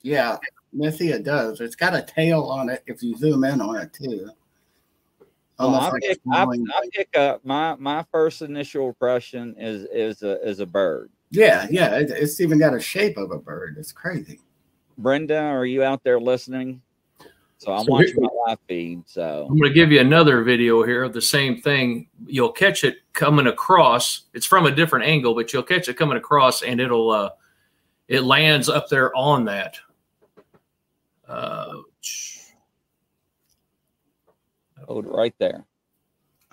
[0.02, 0.36] Yeah,
[0.72, 1.60] Missy, it does.
[1.60, 4.30] It's got a tail on it if you zoom in on it too.
[5.58, 9.84] Well, Almost I, like pick, I, I pick up my my first initial impression is
[9.92, 11.10] is a is a bird.
[11.34, 11.96] Yeah, yeah.
[11.96, 13.76] It, it's even got a shape of a bird.
[13.78, 14.40] It's crazy.
[14.98, 16.80] Brenda, are you out there listening?
[17.58, 19.02] So I'm So watching here- my live feed.
[19.06, 22.08] So I'm going to give you another video here of the same thing.
[22.26, 24.22] You'll catch it coming across.
[24.34, 27.30] It's from a different angle, but you'll catch it coming across, and it'll uh,
[28.08, 29.76] it lands up there on that.
[31.26, 31.78] Uh,
[34.88, 35.64] oh, right there.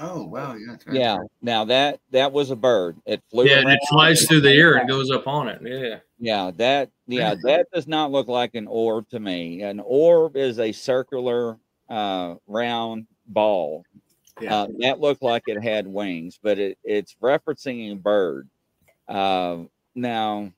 [0.03, 0.71] Oh wow, yeah.
[0.85, 0.95] Right.
[0.95, 1.17] Yeah.
[1.41, 2.97] Now that that was a bird.
[3.05, 3.45] It flew.
[3.45, 5.61] yeah, and it flies and- through the air and goes up on it.
[5.63, 5.99] Yeah.
[6.19, 9.61] Yeah, that yeah, that does not look like an orb to me.
[9.61, 11.57] An orb is a circular
[11.89, 13.83] uh round ball.
[14.41, 14.55] Yeah.
[14.55, 18.49] Uh, that looked like it had wings, but it, it's referencing a bird.
[19.07, 19.57] Uh,
[19.93, 20.51] now,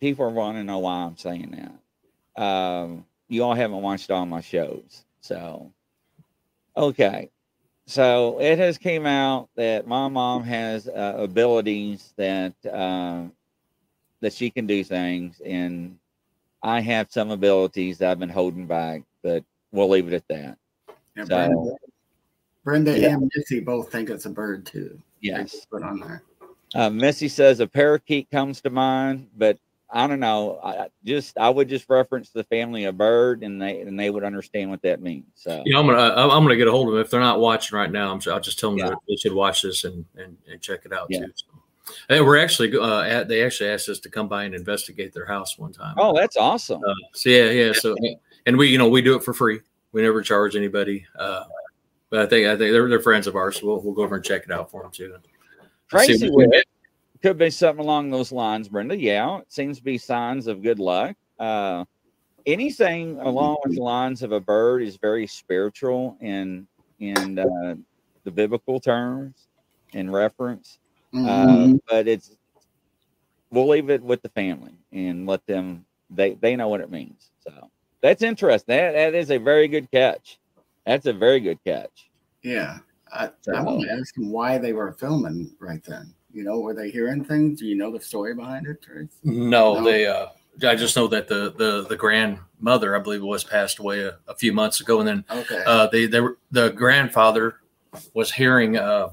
[0.00, 1.70] people want to know why I'm saying
[2.36, 2.42] that.
[2.42, 5.72] Um, you all haven't watched all my shows, so
[6.76, 7.30] okay.
[7.86, 13.24] So it has came out that my mom has uh, abilities that uh,
[14.20, 15.96] that she can do things, and
[16.62, 19.02] I have some abilities that I've been holding back.
[19.22, 20.58] But we'll leave it at that.
[21.16, 21.74] Yeah, So- Brenda,
[22.64, 23.14] Brenda Yeah.
[23.14, 25.00] and Missy both think it's a bird too.
[25.20, 25.64] Yes.
[25.70, 26.22] Put on there.
[26.74, 29.58] Uh, Missy says a parakeet comes to mind, but
[29.90, 30.58] I don't know.
[30.64, 34.24] I just I would just reference the family of bird, and they and they would
[34.24, 35.26] understand what that means.
[35.36, 37.78] So Yeah, I'm gonna I'm gonna get a hold of them if they're not watching
[37.78, 38.10] right now.
[38.12, 38.90] I'm sure I'll just tell them Yeah.
[38.90, 41.20] that they should watch this and and, and check it out Yeah.
[41.20, 41.32] too.
[41.36, 45.14] So, hey, we're actually uh, at, they actually asked us to come by and investigate
[45.14, 45.94] their house one time.
[45.98, 46.82] oh, that's awesome.
[46.84, 47.72] Uh, so yeah, yeah.
[47.72, 47.94] So
[48.46, 49.60] and we you know we do it for free.
[49.92, 51.06] We never charge anybody.
[51.16, 51.44] Uh,
[52.10, 54.16] but I think I think they're, they're friends of ours, so we'll, we'll go over
[54.16, 55.14] and check it out for them too.
[55.88, 56.28] Crazy
[57.22, 58.96] could be something along those lines, Brenda.
[58.96, 61.16] Yeah, it seems to be signs of good luck.
[61.38, 61.84] Uh,
[62.46, 66.66] anything along with the lines of a bird is very spiritual in
[67.00, 67.74] in uh,
[68.24, 69.48] the biblical terms
[69.92, 70.78] in reference.
[71.14, 71.74] Mhm.
[71.76, 72.36] Uh, but it's
[73.50, 77.30] we'll leave it with the family and let them they they know what it means.
[77.40, 78.74] So that's interesting.
[78.76, 80.38] That that is a very good catch.
[80.86, 82.10] That's a very good catch.
[82.42, 82.78] yeah.
[83.12, 86.12] I, So- I want to ask them why they were filming right then.
[86.36, 87.60] You know, were they hearing things?
[87.60, 88.82] Do you know the story behind it?
[88.82, 89.08] Trace?
[89.24, 89.84] No, No.
[89.84, 90.06] they.
[90.06, 90.26] Uh,
[90.62, 94.34] I just know that the the the grandmother, I believe, was passed away a, a
[94.34, 95.62] few months ago, and then Okay.
[95.66, 97.60] uh, they they were, the grandfather
[98.12, 99.08] was hearing uh,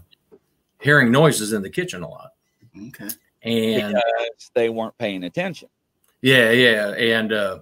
[0.82, 2.34] hearing noises in the kitchen a lot,
[2.90, 3.08] okay.
[3.44, 5.70] and Because they weren't paying attention.
[6.22, 7.60] yeah, yeah, and uh,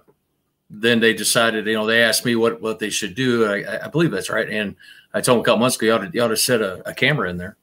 [0.70, 3.46] then they decided, you know, they asked me what what they should do.
[3.46, 4.74] I, I- I believe that's right, and
[5.14, 6.82] I told them a couple months ago, you ought to, you ought to set a,
[6.88, 7.56] a camera in there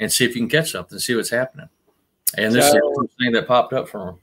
[0.00, 1.68] and see if you can catch something, see what's happening.
[2.36, 4.18] And this is So- the first thing that popped up for them.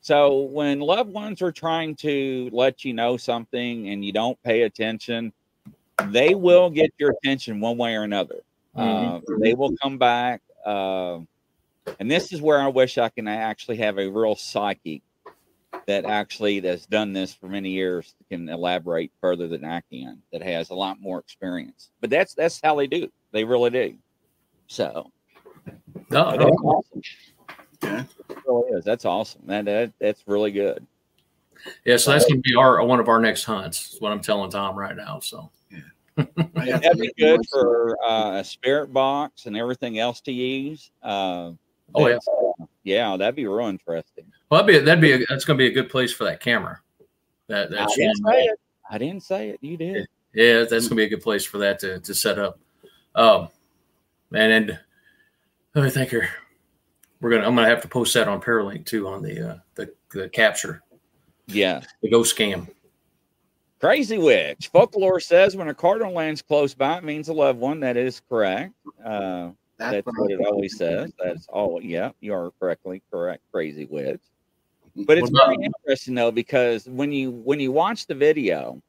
[0.00, 4.62] So when loved ones are trying to let you know something and you don't pay
[4.62, 5.32] attention,
[6.10, 8.42] they will get your attention one way or another.
[8.76, 10.42] Uh, they will come back.
[10.64, 11.20] Uh,
[11.98, 15.02] and this is where I wish I can actually have a real psychic
[15.86, 20.22] that actually has done this for many years can elaborate further than I can.
[20.32, 21.90] That has a lot more experience.
[22.00, 23.10] But that's that's how they do.
[23.32, 23.96] They really do.
[24.66, 25.10] So
[26.10, 27.02] No, but no, that's awesome.
[27.82, 28.04] Yeah.
[28.30, 28.84] It really is.
[28.84, 29.42] That's awesome.
[29.46, 30.86] That, that that's really good.
[31.84, 33.94] Yeah, so that's going to be our one of our next hunts.
[33.94, 35.20] Is what I'm telling Tom right now.
[35.20, 35.80] So yeah.
[36.54, 40.90] That'd be good for uh, a spirit box and everything else to use.
[41.02, 41.52] Uh,
[41.94, 42.16] Oh, yeah.
[42.60, 44.24] uh, yeah, that'd be real interesting.
[44.50, 46.40] well, that'd be that'd be a, that's going to be a good place for that
[46.40, 46.80] camera.
[47.48, 48.60] That I that's didn't say it.
[48.90, 49.58] I didn't say it.
[49.60, 50.08] You did.
[50.34, 52.58] yeah, that's going to be a good place for that to to set up.
[53.14, 53.48] Um,
[54.32, 54.78] and and
[55.74, 56.28] let me think here.
[57.20, 59.92] We're gonna I'm gonna have to post that on Paralink too on the uh, the
[60.12, 60.82] the capture
[61.46, 61.80] Yeah.
[62.02, 62.68] the ghost scam.
[63.80, 64.68] Crazy witch.
[64.72, 67.80] Folklore says when a cardinal lands close by, it means a loved one.
[67.80, 68.72] That is correct.
[69.04, 71.12] Uh, That's, that's what it always says.
[71.22, 71.80] That's all.
[71.82, 73.42] Yeah, you are correctly correct.
[73.52, 74.20] Crazy witch.
[75.04, 78.80] But it's What very interesting though because when you when you watch the video,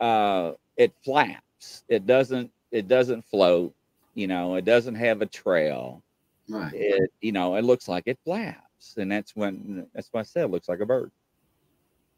[0.00, 1.84] uh, it flaps.
[1.88, 2.50] It doesn't.
[2.70, 3.74] It doesn't float.
[4.14, 6.02] You know, it doesn't have a trail.
[6.48, 6.72] Right.
[6.74, 10.44] It you know, it looks like it flaps, and that's when that's what I said.
[10.44, 11.12] It looks like a bird.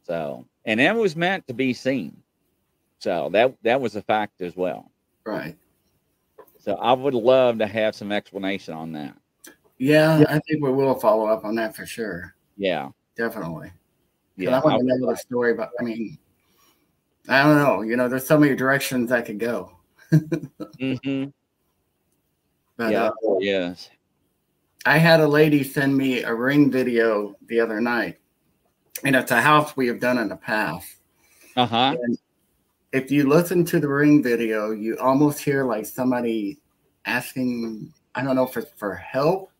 [0.04, 2.16] So, and it was meant to be seen.
[2.98, 4.90] So that that was a fact as well.
[5.24, 5.56] Right.
[6.58, 9.16] So I would love to have some explanation on that.
[9.78, 12.36] Yeah, I think we will follow up on that for sure.
[12.56, 13.72] Yeah, definitely.
[14.36, 14.60] yeah.
[14.60, 16.18] I want to know the story, but I mean,
[17.28, 17.82] I don't know.
[17.82, 19.76] You know, there's so many directions I could go.
[20.80, 21.24] hmm
[22.82, 23.90] But Yeah, uh, yes.
[24.84, 28.18] I had a lady send me a ring video the other night,
[29.04, 30.96] and it's a house we have done in the past.
[31.54, 31.96] Uh huh.
[32.92, 36.58] If you listen to the ring video, you almost hear like somebody
[37.06, 39.52] asking, I don't know if it's for help,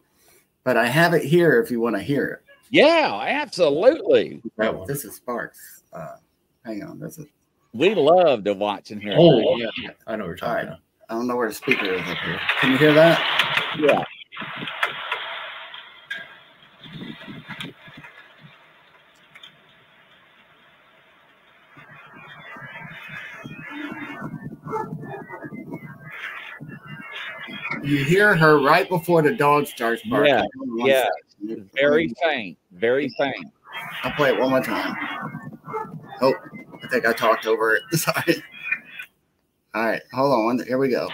[0.64, 2.40] but I have it here if you want to hear it.
[2.70, 4.42] Yeah, absolutely.
[4.56, 4.88] That one.
[4.88, 5.84] This is Sparks.
[5.92, 6.16] Uh,
[6.64, 6.98] hang on.
[6.98, 7.26] This is,
[7.72, 9.14] We love to watch and hear.
[9.16, 10.66] Oh, yeah, I know what you're talking All right.
[10.66, 10.78] about.
[11.12, 12.40] I don't know where the speaker is up here.
[12.58, 13.20] Can you hear that?
[13.78, 14.02] yeah.
[27.84, 30.34] You hear her right before the dog starts barking.
[30.34, 31.08] Yeah, yeah.
[31.46, 31.70] second.
[31.74, 32.56] Very faint.
[32.72, 33.52] Very faint.
[34.02, 34.96] I'll play it one more time.
[36.22, 36.32] Oh,
[36.82, 37.82] I think I talked over it.
[37.98, 38.42] Sorry.
[39.74, 40.66] All right, hold on.
[40.66, 41.08] Here we go.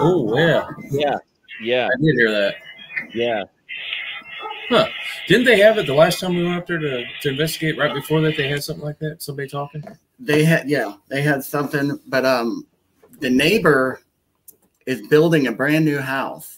[0.00, 1.16] Oh yeah, Yeah.
[1.60, 1.88] Yeah.
[1.92, 2.54] I did hear that.
[3.12, 3.44] Yeah.
[4.68, 4.86] Huh?
[5.26, 7.78] Didn't they have it the last time we went up there to, to investigate?
[7.78, 9.22] Right before that, they had something like that.
[9.22, 9.82] Somebody talking.
[10.18, 12.66] They had, yeah, they had something, but um,
[13.20, 14.00] the neighbor
[14.86, 16.57] is building a brand new house,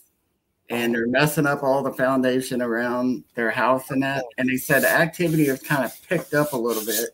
[0.71, 4.25] and they're messing up all the foundation around their house and that.
[4.39, 7.11] And they said activity has kind of picked up a little bit,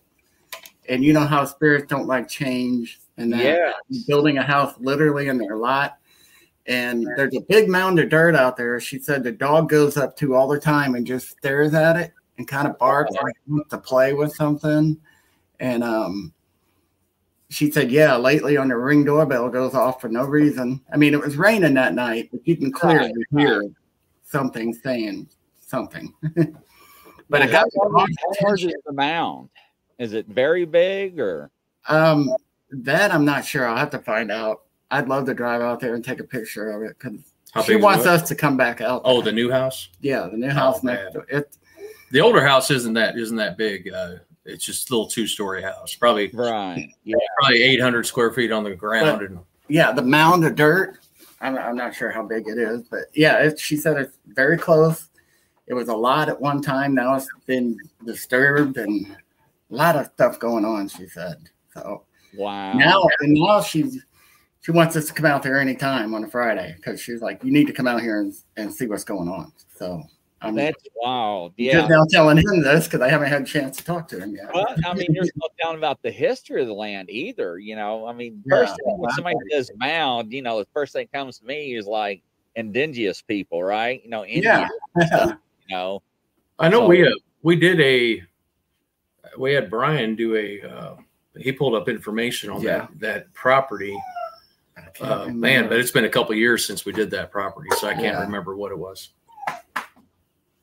[0.88, 3.72] and you know how spirits don't like change, and that Yeah.
[4.06, 5.98] building a house literally in their lot.
[6.66, 8.78] And there's a big mound of dirt out there.
[8.80, 12.12] She said the dog goes up to all the time and just stares at it
[12.38, 14.98] and kind of barks like wants to play with something.
[15.60, 16.34] And um,
[17.50, 20.80] she said, yeah, lately on the ring doorbell goes off for no reason.
[20.92, 23.62] I mean, it was raining that night, but you can clearly hear
[24.24, 25.28] something saying
[25.60, 26.12] something.
[27.28, 28.70] but it how, got the large, how large attention.
[28.70, 29.48] is the mound?
[29.98, 31.50] Is it very big or?
[31.88, 32.28] Um,
[32.70, 33.66] That I'm not sure.
[33.66, 34.62] I'll have to find out.
[34.90, 37.18] I'd love to drive out there and take a picture of it because
[37.52, 39.02] How she wants us to come back out.
[39.04, 39.88] Oh, the new house.
[40.00, 41.04] yeah, the new house Oh, next.
[41.04, 41.12] man.
[41.12, 41.26] door.
[41.28, 41.56] It
[42.10, 43.92] The older house isn't that isn't that big.
[43.92, 46.88] Uh, it's just a little two story house, probably Right.
[47.04, 47.16] Yeah.
[47.40, 49.22] probably 800 square feet on the ground.
[49.22, 50.98] and yeah, the mound of dirt.
[51.40, 54.56] I'm, I'm not sure how big it is, but yeah, it, she said it's very
[54.56, 55.08] close.
[55.66, 56.94] It was a lot at one time.
[56.94, 60.88] Now it's been disturbed and a lot of stuff going on.
[60.88, 61.36] She said
[61.74, 62.04] so.
[62.36, 62.72] Wow.
[62.74, 64.02] Now and now she's
[64.62, 67.52] she wants us to come out there anytime on a Friday because she's like, you
[67.52, 69.52] need to come out here and, and see what's going on.
[69.76, 70.02] So
[70.42, 71.52] I'm That's wild.
[71.58, 71.86] just Yeah.
[71.86, 74.52] now telling him this because I haven't had a chance to talk to him yet.
[74.52, 77.58] Well, I mean, you're not telling about the history of the land either.
[77.58, 78.56] You know, I mean, Yeah.
[78.60, 81.74] first thing when somebody says mound, you know, the first thing that comes to me
[81.74, 82.22] is like
[82.54, 84.02] indigenous people, right?
[84.04, 85.26] You know, Indian, Yeah.
[85.26, 85.36] you
[85.70, 86.02] know.
[86.58, 87.10] I know So- we uh,
[87.42, 88.22] we did a
[89.38, 90.96] we had Brian do a uh,
[91.38, 92.78] he pulled up information on Yeah.
[92.78, 93.96] that that property.
[95.00, 97.92] Uh, man, but it's been a couple years since we did that property, so I
[97.92, 98.20] can't Yeah.
[98.20, 99.10] remember what it was.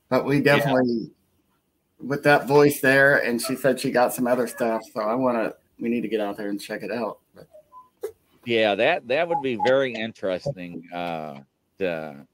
[0.08, 1.10] But we definitely,
[2.00, 4.82] with that voice there, and she said she got some other stuff.
[4.92, 7.18] So I want to, we need to get out there and check it out.
[7.34, 7.48] But
[8.44, 10.82] Yeah, that that would be very interesting.
[10.92, 11.40] Uh,
[11.78, 12.26] to,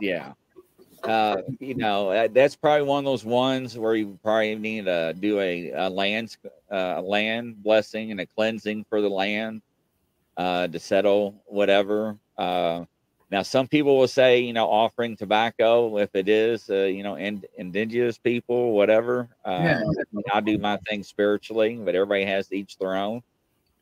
[0.00, 0.32] yeah,
[1.04, 5.40] uh, you know, that's probably one of those ones where you probably need to do
[5.40, 6.36] a, a land
[6.70, 9.62] uh, a land blessing and a cleansing for the land
[10.36, 12.16] uh, to settle whatever.
[12.36, 12.84] Uh,
[13.30, 17.16] now, some people will say, you know, offering tobacco if it is, uh, you know,
[17.16, 19.28] in, indigenous people, whatever.
[19.44, 20.22] Uh, Yeah.
[20.32, 23.22] I do my thing spiritually, but everybody has each their own.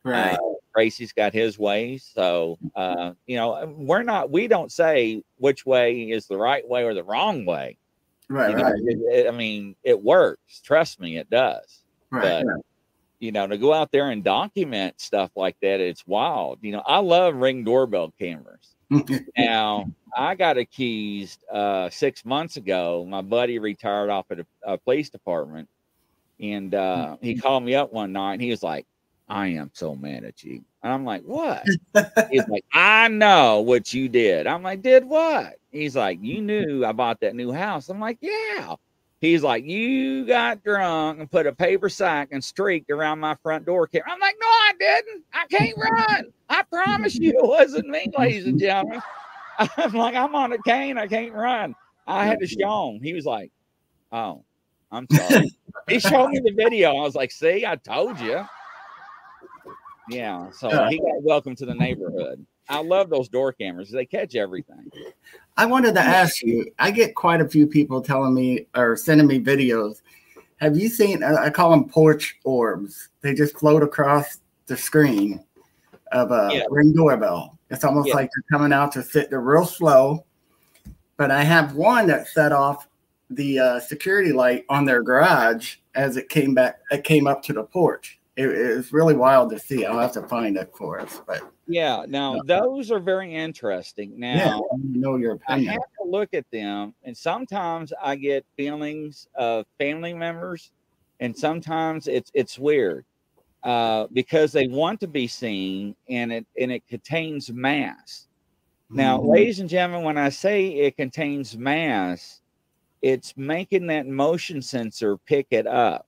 [0.02, 2.10] right, Uh, Tracy's got his ways.
[2.14, 6.84] So, uh, you know, we're not, we don't say which way is the right way
[6.84, 7.76] or the wrong way.
[8.30, 10.60] right, You know, right, it- it- I mean, it works.
[10.62, 11.84] Trust me, it does.
[12.10, 12.44] right.
[12.46, 12.64] but-
[13.20, 16.58] You know, to go out there and document stuff like that, it's wild.
[16.60, 18.73] You know, I love ring doorbell cameras.
[19.36, 23.06] Now, I got accused uh, six months ago.
[23.08, 25.68] My buddy retired off at a, a police department,
[26.40, 28.34] and uh, he called me up one night.
[28.34, 28.86] And he was like,
[29.28, 31.64] "I am so mad at you." And I'm like, "What?"
[32.30, 36.84] He's like, "I know what you did." I'm like, "Did what?" He's like, "You knew
[36.84, 38.76] I bought that new house." I'm like, "Yeah."
[39.24, 43.64] He's like, "You got drunk and put a paper sack and streaked around my front
[43.64, 44.10] door." Camera.
[44.10, 45.24] I'm like, "No, I didn't.
[45.32, 46.32] I can't run.
[46.50, 49.00] I promise you, it wasn't me, ladies and gentlemen."
[49.58, 50.98] I'm like, "I'm on a cane.
[50.98, 51.74] I can't run."
[52.06, 53.02] I had to show him.
[53.02, 53.50] He was like,
[54.12, 54.44] "Oh,
[54.92, 55.50] I'm sorry."
[55.88, 56.90] he showed me the video.
[56.90, 58.44] I was like, "See, I told you."
[60.10, 60.50] Yeah.
[60.50, 62.44] So he got welcome to the neighborhood.
[62.68, 63.90] I love those door cameras.
[63.90, 64.90] They catch everything.
[65.56, 66.66] I wanted to ask you.
[66.78, 70.00] I get quite a few people telling me or sending me videos.
[70.56, 71.22] Have you seen?
[71.22, 73.10] I I call them porch orbs.
[73.20, 75.44] They just float across the screen
[76.12, 76.62] of a Yeah.
[76.70, 77.58] ring doorbell.
[77.70, 78.14] It's almost Yeah.
[78.14, 79.30] like they're coming out to sit.
[79.30, 80.24] They're real slow.
[81.16, 82.88] But I have one that set off
[83.30, 86.80] the uh, security light on their garage as it came back.
[86.90, 88.18] It came up to the porch.
[88.36, 89.84] It, it was really wild to see.
[89.84, 91.20] I'll have to find it for us.
[91.26, 92.04] But Yeah.
[92.08, 94.18] Now those are very interesting.
[94.18, 95.70] Now yeah, I know your opinion.
[95.70, 100.72] I have to look at them, and sometimes I get feelings of family members,
[101.20, 103.06] and sometimes it's it's weird
[103.62, 108.28] uh, because they want to be seen, and it and it contains mass.
[108.90, 109.28] Now, Mhm.
[109.30, 112.42] ladies and gentlemen, when I say it contains mass,
[113.02, 116.06] it's making that motion sensor pick it up.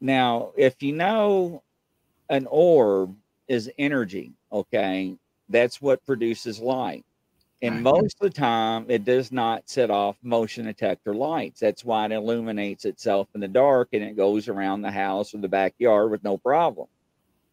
[0.00, 1.62] Now, if you know
[2.30, 3.16] an orb
[3.48, 5.16] is energy, okay,
[5.48, 7.04] that's what produces light.
[7.62, 7.82] And Right.
[7.84, 11.60] most of the time, it does not set off motion detector lights.
[11.60, 15.38] That's why it illuminates itself in the dark and it goes around the house or
[15.38, 16.88] the backyard with no problem.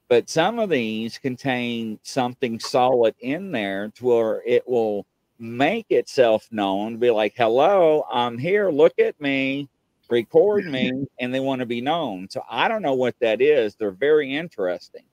[0.09, 5.05] But some of these contain something solid in there to where it will
[5.39, 9.69] make itself known, be like, hello, I'm here, look at me,
[10.09, 12.29] record me, and they want to be known.
[12.29, 13.75] So I don't know what that is.
[13.75, 15.03] They're very interesting.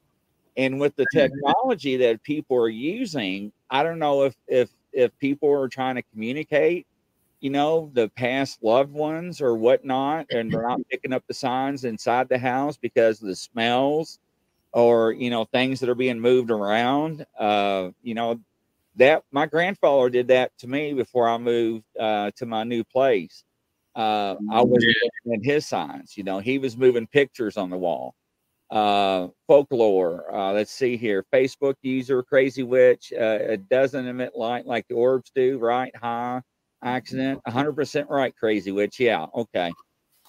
[0.56, 5.50] And with the technology that people are using, I don't know if if if people
[5.50, 6.86] are trying to communicate,
[7.40, 11.84] you know, the past loved ones or whatnot, and they're not picking up the signs
[11.84, 14.18] inside the house because of the smells
[14.72, 17.24] or you know things that are being moved around.
[17.38, 18.40] Uh, you know,
[18.96, 23.44] that my grandfather did that to me before I moved uh, to my new place.
[23.94, 26.16] Uh, I was looking at his signs.
[26.16, 28.14] You know, he was moving pictures on the wall.
[28.70, 30.34] Uh, folklore.
[30.34, 31.26] Uh, let's see here.
[31.32, 33.12] Facebook user Crazy Witch.
[33.12, 35.94] Uh, it doesn't emit light like the orbs do, right?
[35.94, 36.40] High
[36.82, 37.40] accident.
[37.46, 38.98] 100% right, Crazy Witch.
[38.98, 39.26] Yeah.
[39.34, 39.70] Okay.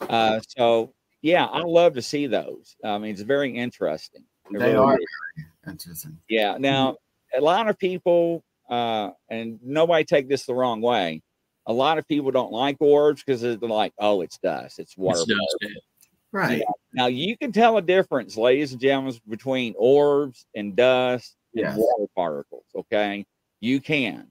[0.02, 2.76] Uh, so yeah, I love to see those.
[2.84, 4.26] I mean, it's very interesting.
[4.52, 4.98] It They really are.
[5.00, 5.46] is.
[5.66, 6.18] Interesting.
[6.28, 6.58] Yeah.
[6.60, 6.98] Now,
[7.36, 11.22] a lot of people, uh, and nobody take this the wrong way.
[11.66, 15.20] A lot of people don't like orbs because they're like, oh, it's dust, it's water.
[15.20, 15.70] It's dust, yeah.
[16.32, 16.64] Right.
[16.94, 21.76] Now you can tell a difference, ladies and gentlemen, between orbs and dust Yes.
[21.76, 22.66] and water particles.
[22.76, 23.26] Okay,
[23.62, 24.28] you can.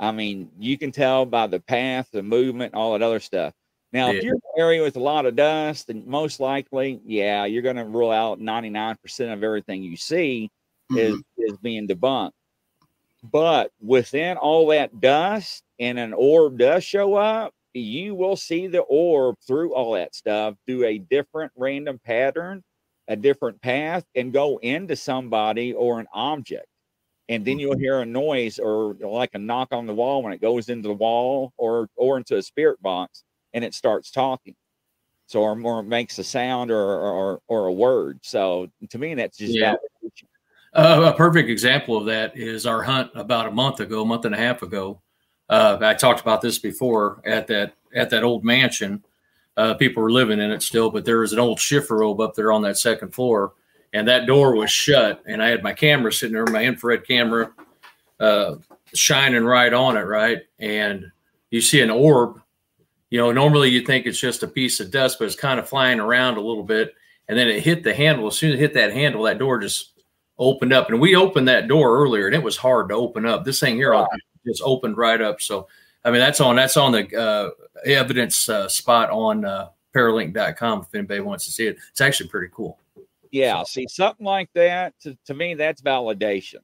[0.00, 3.54] I mean, you can tell by the path, the movement, all that other stuff.
[3.92, 7.44] Now, if you're in an area with a lot of dust, then most likely, yeah,
[7.44, 10.50] you're going to rule out 99% of everything you see
[10.90, 11.22] is Mhm.
[11.38, 12.32] is being debunked.
[13.32, 18.82] But within all that dust and an orb does show up, you will see the
[18.82, 22.62] orb through all that stuff do a different random pattern,
[23.08, 26.66] a different path, and go into somebody or an object.
[27.30, 27.80] And then you'll mm-hmm.
[27.80, 30.94] hear a noise or like a knock on the wall when it goes into the
[30.94, 34.54] wall or or into a spirit box and it starts talking.
[35.26, 38.20] So or more makes a sound or or or a word.
[38.22, 39.76] So to me, that's just Yeah.
[40.74, 44.24] Uh, a perfect example of that is our hunt about a month ago, a month
[44.24, 45.00] and a half ago.
[45.48, 49.04] Uh, I talked about this before at that at that old mansion.
[49.56, 52.50] Uh, people were living in it still, but there was an old chifforobe up there
[52.50, 53.52] on that second floor,
[53.92, 55.22] and that door was shut.
[55.26, 57.52] And I had my camera sitting there, my infrared camera,
[58.18, 58.56] uh,
[58.94, 60.42] shining right on it, right.
[60.58, 61.12] And
[61.50, 62.40] you see an orb.
[63.10, 65.68] You know, normally you think it's just a piece of dust, but it's kind of
[65.68, 66.94] flying around a little bit.
[67.28, 68.26] And then it hit the handle.
[68.26, 69.93] As soon as it hit that handle, that door just
[70.38, 73.44] opened up and we opened that door earlier and it was hard to open up.
[73.44, 73.94] This thing here
[74.46, 75.66] just opened right up so
[76.04, 77.48] i mean that's on that's on the uh,
[77.86, 81.78] evidence uh, spot on uh, paralink.com if anybody wants to see it.
[81.90, 82.78] It's actually pretty cool.
[83.30, 86.60] Yeah, see something like that to, to me that's validation.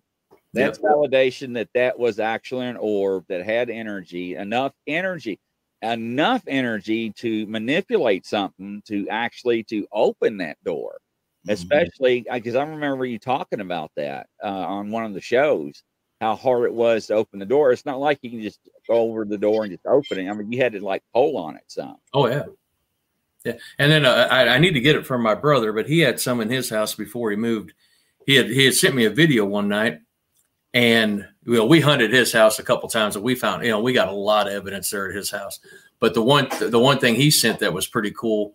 [0.53, 5.39] That's validation that that was actually an orb that had energy, enough energy,
[5.81, 10.99] enough energy to manipulate something to actually to open that door.
[11.49, 15.83] Especially because I remember you talking about that uh, on one of the shows,
[16.21, 17.73] how hard it was to open the door.
[17.73, 20.29] It's not like you can just go over the door and just open it.
[20.29, 21.97] I mean, you had to like pull on it some.
[22.13, 22.45] oh yeah
[23.45, 26.01] yeah and then uh, I, I need to get it from my brother but he
[26.01, 27.73] had some in his house before he moved
[28.27, 30.01] he had he had sent me a video one night
[30.75, 33.93] and well, we hunted his house a couple times and we found you know we
[33.93, 35.61] got a lot of evidence there at his house
[36.01, 38.55] but the one the one thing he sent that was pretty cool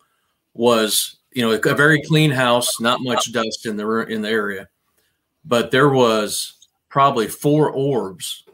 [0.54, 4.68] was you know a very clean house not much dust in the in the area.
[5.44, 6.54] But there was
[6.90, 8.46] probably four orbs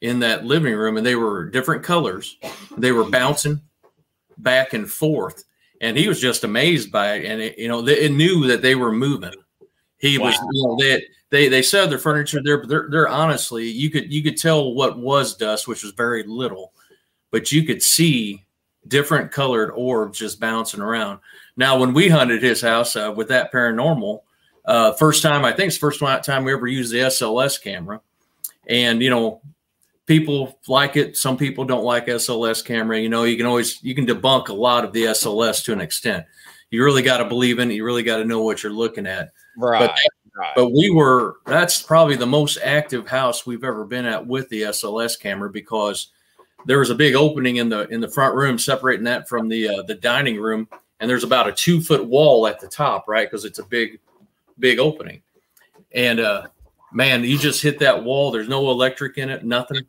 [0.00, 2.36] in that living room and they were different colors.
[2.76, 3.60] They were bouncing
[4.36, 5.42] back and forth
[5.80, 8.62] and he was just amazed by it and it, you know they, it knew that
[8.62, 9.34] they were moving.
[9.96, 13.66] He was you know they they they said their furniture there but they're, they're honestly
[13.66, 16.72] you could you could tell what was dust which was very little
[17.30, 18.44] but you could see
[18.86, 21.18] different colored orbs just bouncing around
[21.58, 24.20] now when we hunted his house uh, with that paranormal
[24.64, 28.00] uh, first time i think it's the first time we ever used the sls camera.
[28.68, 29.40] And you know
[30.08, 32.98] people like it some people don't like sls camera.
[32.98, 35.80] You know you can always you can debunk a lot of the sls to an
[35.80, 36.26] extent.
[36.70, 37.74] You really got to believe in it.
[37.74, 39.30] You really got to know what you're looking at.
[39.56, 39.90] Right.
[40.36, 40.52] right.
[40.54, 44.62] but we were that's probably the most active house we've ever been at with the
[44.62, 46.10] SLS camera because
[46.66, 49.68] there was a big opening in the in the front room separating that from the
[49.68, 50.68] uh, the dining room
[51.00, 54.00] and there's about a two foot wall at the top right because it's a big
[54.58, 55.22] big opening
[55.92, 56.46] and uh
[56.92, 59.82] man you just hit that wall there's no electric in it nothing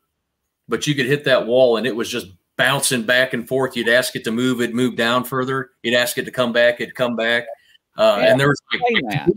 [0.68, 3.90] but you could hit that wall and it was just bouncing back and forth you'd
[3.90, 6.96] ask it to move it'd move down further you'd ask it to come back it'd
[6.96, 7.46] come back
[7.98, 9.28] uh, Yeah, and there was like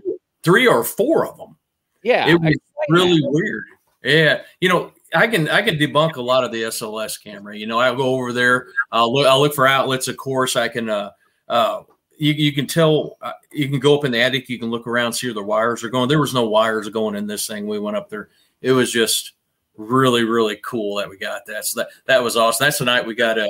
[0.42, 1.56] three or four of them
[2.02, 2.28] yeah.
[2.28, 2.54] it was
[2.88, 3.30] really that.
[3.30, 3.64] weird.
[4.04, 7.56] Yeah, you know, I can I can debunk a lot of the SLS camera.
[7.56, 8.68] You know, I'll go over there.
[8.90, 9.26] I'll look.
[9.26, 10.08] I'll look for outlets.
[10.08, 10.88] Of course, I can.
[10.88, 11.10] Uh,
[11.52, 11.82] uh,
[12.18, 13.16] you you can tell.
[13.20, 14.48] Uh, you can go up in the attic.
[14.48, 16.08] You can look around, see where the wires are going.
[16.08, 17.66] There was no wires going in this thing.
[17.66, 18.28] We went up there.
[18.60, 19.32] It was just
[19.76, 21.64] really really cool that we got that.
[21.64, 22.64] So that that was awesome.
[22.64, 23.48] That's the night we got a.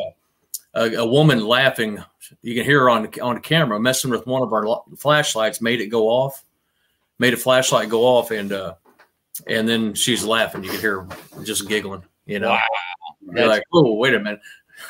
[0.75, 2.03] A, a woman laughing,
[2.41, 5.83] you can hear her on on the camera messing with one of our flashlights, made
[5.83, 6.45] it go off
[7.19, 8.75] made a flashlight go off and uh
[9.47, 11.09] and then she's laughing you could hear her
[11.45, 12.61] just giggling you know Wow.
[13.37, 14.41] you're like oh wait a minute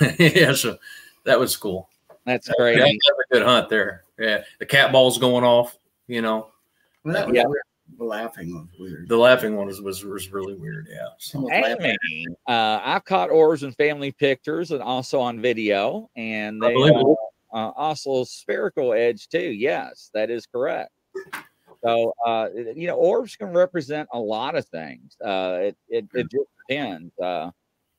[0.18, 0.78] yeah so
[1.24, 1.88] that was cool
[2.24, 2.80] That's that, crazy.
[2.80, 6.52] that a good hunt there yeah the cat ball's going off you know
[7.04, 7.46] Well, that was Yeah.
[7.46, 7.62] weird.
[7.98, 9.08] The laughing was weird.
[9.08, 11.96] the laughing one was was, was really weird yeah so, Someone was
[12.48, 17.16] uh, I've caught orbs and family pictures and also on video, and they believe are
[17.52, 19.50] uh, also spherical edge too.
[19.50, 20.90] Yes, that is correct.
[21.84, 25.16] So, uh, you know, orbs can represent a lot of things.
[25.22, 27.12] Uh, it, it, it just depends.
[27.18, 27.50] Uh,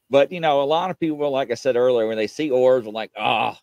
[0.10, 2.88] but, you know, a lot of people, like I said earlier, when they see orbs,
[2.88, 3.56] are like, oh,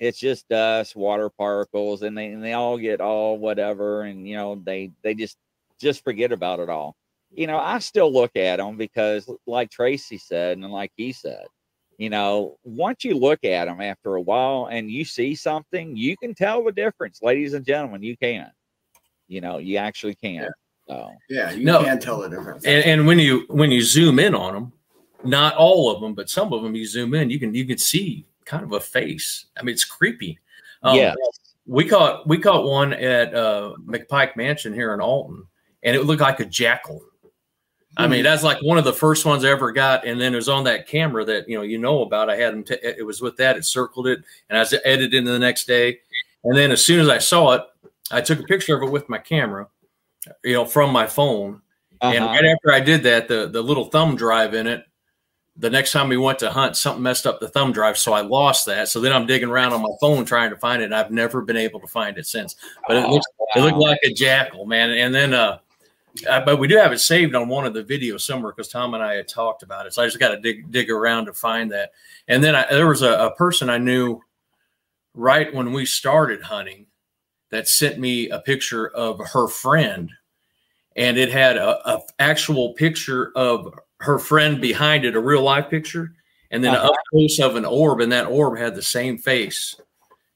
[0.00, 4.02] it's just dust, water particles, and they, and they all get all whatever.
[4.02, 5.36] And, you know, they, they just
[5.78, 6.96] just forget about it all.
[7.30, 11.44] You know, I still look at them because, like Tracy said, and like he said,
[11.98, 16.16] you know, once you look at them after a while and you see something, you
[16.16, 18.02] can tell the difference, ladies and gentlemen.
[18.02, 18.50] You can,
[19.28, 20.42] you know, you actually can.
[20.42, 20.48] Yeah.
[20.88, 21.84] So, Yeah, you No.
[21.84, 22.64] can tell the difference.
[22.64, 24.72] And, and when you when you zoom in on them,
[25.24, 27.78] not all of them, but some of them, you zoom in, you can you can
[27.78, 29.46] see kind of a face.
[29.56, 30.38] I mean, it's creepy.
[30.82, 31.14] Um, yeah,
[31.66, 35.46] we caught we caught one at uh, McPike Mansion here in Alton,
[35.82, 37.00] and it looked like a jackal.
[37.96, 40.36] I mean, that's like one of the first ones I ever got, and then it
[40.36, 42.30] was on that camera that you know you know about.
[42.30, 42.64] I had them.
[42.64, 43.56] T- it was with that.
[43.56, 45.98] It circled it, and I was edited into the next day.
[46.44, 47.62] And then as soon as I saw it,
[48.10, 49.68] I took a picture of it with my camera,
[50.42, 51.60] you know, from my phone.
[52.00, 52.32] And uh-huh.
[52.32, 54.84] right after I did that, the the little thumb drive in it.
[55.56, 58.22] The next time we went to hunt, something messed up the thumb drive, so I
[58.22, 58.88] lost that.
[58.88, 60.86] So then I'm digging around on my phone trying to find it.
[60.86, 62.56] And I've never been able to find it since.
[62.86, 63.26] But it Oh, looks
[63.56, 64.90] it looked like a jackal, man.
[64.90, 65.58] And then, uh,
[66.28, 68.94] uh, but we do have it saved on one of the videos somewhere because Tom
[68.94, 69.92] and I had talked about it.
[69.92, 71.90] So I just got to dig dig around to find that.
[72.28, 74.20] And then I, there was a, a person I knew
[75.14, 76.86] right when we started hunting
[77.50, 80.10] that sent me a picture of her friend,
[80.96, 85.68] and it had a, a actual picture of her friend behind it, a real life
[85.70, 86.12] picture,
[86.50, 86.88] and then Uh-huh.
[86.88, 89.76] up close of an orb, and that orb had the same face.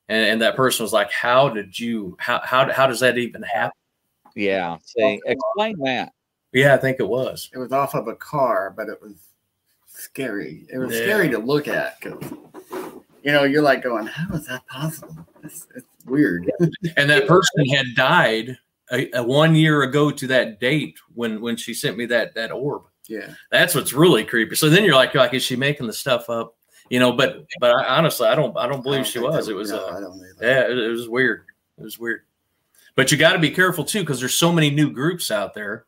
[0.08, 2.14] And, and that person was like, "How did you?
[2.20, 3.72] How how how does that even happen?"
[4.34, 4.76] yeah.
[4.82, 6.12] See, explain that.
[6.52, 7.50] Yeah, I think it was.
[7.54, 9.14] It was off of a car, but it was
[9.86, 10.66] scary.
[10.72, 11.02] It was Yeah.
[11.04, 12.22] scary to look at because
[13.22, 16.50] you know you're like going, "How is that possible?" It's, it's weird.
[16.98, 18.58] And that person had died
[18.92, 22.52] a, a one year ago to that date when when she sent me that that
[22.52, 22.82] orb.
[23.08, 24.56] Yeah, That's what's really creepy.
[24.56, 26.54] So then you're like, like, is she making the stuff up?
[26.90, 29.46] You know, but but I, honestly, I don't I don't I believe don't she was.
[29.46, 30.46] that- It was no, uh, I don't either.
[30.46, 31.44] yeah, it, it was weird.
[31.78, 32.22] It was weird.
[32.94, 35.86] But you got to be careful too because there's so many new groups out there,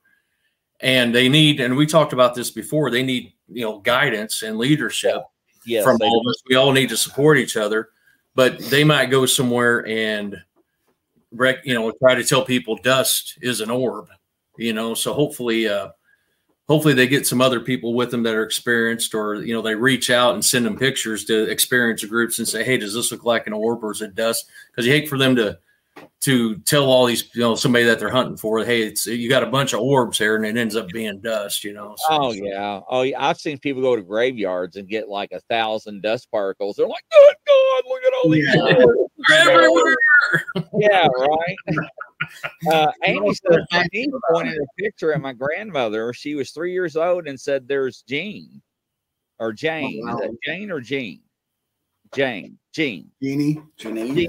[0.81, 1.61] and they need.
[1.61, 2.91] And we talked about this before.
[2.91, 5.23] They need you know guidance and leadership
[5.67, 6.43] Yes, from they all of us.
[6.49, 7.91] We all need to support each other,
[8.35, 10.37] but they might go somewhere and
[11.33, 14.09] rec, you know, try to tell people dust is an orb,
[14.59, 14.95] you know.
[14.95, 15.89] So hopefully, uh,
[16.69, 19.75] hopefully they get some other people with them that are experienced, or you know, they
[19.75, 23.25] reach out and send them pictures to experience groups and say, hey, does this look
[23.25, 24.47] like an orb or is it dust?
[24.71, 25.59] Because you hate for them to
[26.21, 29.43] to tell all these, you know, somebody that they're hunting for, hey, it's you got
[29.43, 31.95] a bunch of orbs here, and it ends up being dust, you know.
[31.99, 32.81] So- Oh yeah.
[32.89, 33.25] Oh yeah.
[33.25, 36.77] I've seen people go to graveyards and get like a thousand dust particles.
[36.77, 38.47] They're like, good God, look at all these.
[38.55, 38.85] Yeah.
[38.85, 39.01] orbs."
[39.33, 39.97] Everywhere.
[40.79, 41.57] yeah, right.
[42.73, 46.12] Uh, Amy said my niece pointed a picture at my grandmother.
[46.14, 48.62] She was three years old and said, "There's Jean
[49.39, 50.01] or Jane.
[50.05, 50.14] wow.
[50.14, 51.21] Is that Jane or Jean?
[52.14, 52.59] Jane.
[52.73, 53.11] Jean.
[53.23, 54.29] Jeannie, Janine,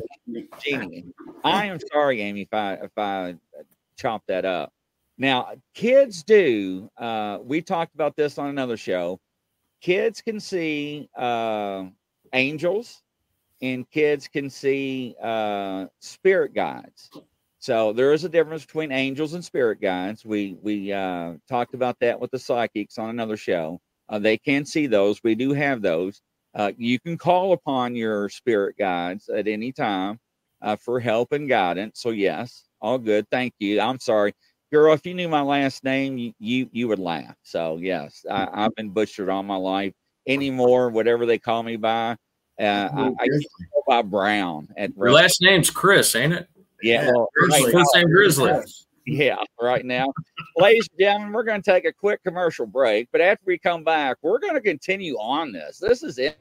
[0.59, 1.05] Jeannie.
[1.43, 3.35] I am sorry, Amy, if I if I
[3.97, 4.71] chop that up.
[5.17, 6.89] Now, kids do.
[6.97, 9.19] Uh, we talked about this on another show.
[9.81, 11.85] Kids can see uh,
[12.33, 13.01] angels,
[13.61, 17.09] and kids can see uh, spirit guides.
[17.59, 20.23] So there is a difference between angels and spirit guides.
[20.23, 23.81] We we uh, talked about that with the psychics on another show.
[24.09, 25.21] Uh, they can see those.
[25.23, 26.21] We do have those.
[26.55, 30.19] Uh, you can call upon your spirit guides at any time
[30.61, 31.99] uh, for help and guidance.
[31.99, 33.25] So yes, all good.
[33.31, 33.81] Thank you.
[33.81, 34.33] I'm sorry,
[34.71, 34.93] girl.
[34.93, 37.35] If you knew my last name, you you, you would laugh.
[37.43, 39.93] So yes, I, I've been butchered all my life.
[40.27, 42.17] Anymore, whatever they call me by,
[42.59, 43.27] uh, I, I
[43.87, 46.49] by Brown at Your last name's Chris, ain't it?
[46.81, 47.63] Yeah, Yeah, well, Grizzly.
[47.65, 48.53] right, First name Grizzly.
[49.05, 50.11] yeah, right now.
[50.57, 53.83] Ladies and gentlemen, we're going to take a quick commercial break, but after we come
[53.83, 55.77] back, we're going to continue on this.
[55.79, 56.37] This is it.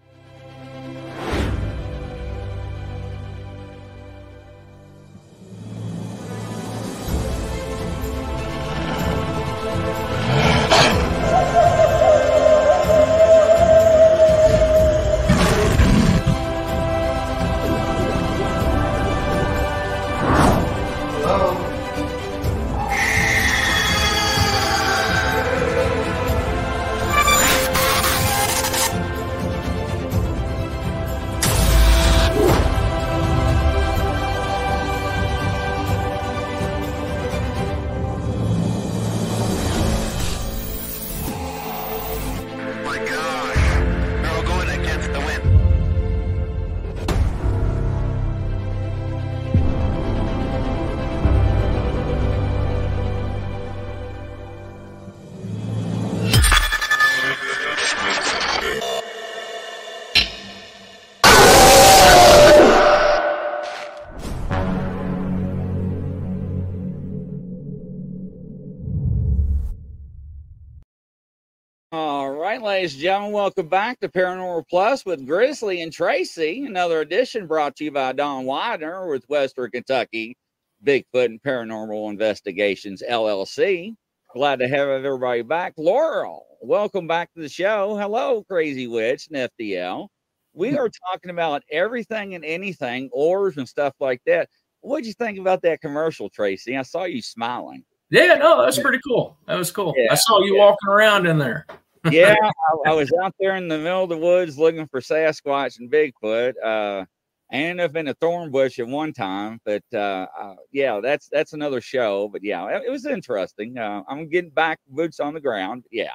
[72.76, 76.66] Ladies and gentlemen, welcome back to Paranormal Plus with Grizzly and Tracy.
[76.66, 80.36] Another edition brought to you by Don Widener with Western Kentucky
[80.84, 83.94] Bigfoot and Paranormal Investigations LLC.
[84.34, 85.72] Glad to have everybody back.
[85.78, 87.96] Laurel, welcome back to the show.
[87.96, 90.08] Hello, Crazy Witch and FDL.
[90.52, 94.50] We are talking about everything and anything, ores and stuff like that.
[94.82, 96.76] What'd you think about that commercial, Tracy?
[96.76, 97.86] I saw you smiling.
[98.10, 99.38] Yeah, no, that's pretty cool.
[99.46, 99.94] That was cool.
[99.96, 100.60] Yeah, I saw you yeah.
[100.60, 101.64] walking around in there.
[102.10, 105.78] Yeah, I, I was out there in the middle of the woods looking for Sasquatch
[105.78, 106.54] and Bigfoot.
[106.62, 107.04] Uh,
[107.52, 111.28] I ended up in a thorn bush at one time, but uh, uh, yeah, that's
[111.28, 112.28] that's another show.
[112.28, 113.78] But yeah, it, it was interesting.
[113.78, 115.84] Uh, I'm getting back boots on the ground.
[115.92, 116.14] Yeah,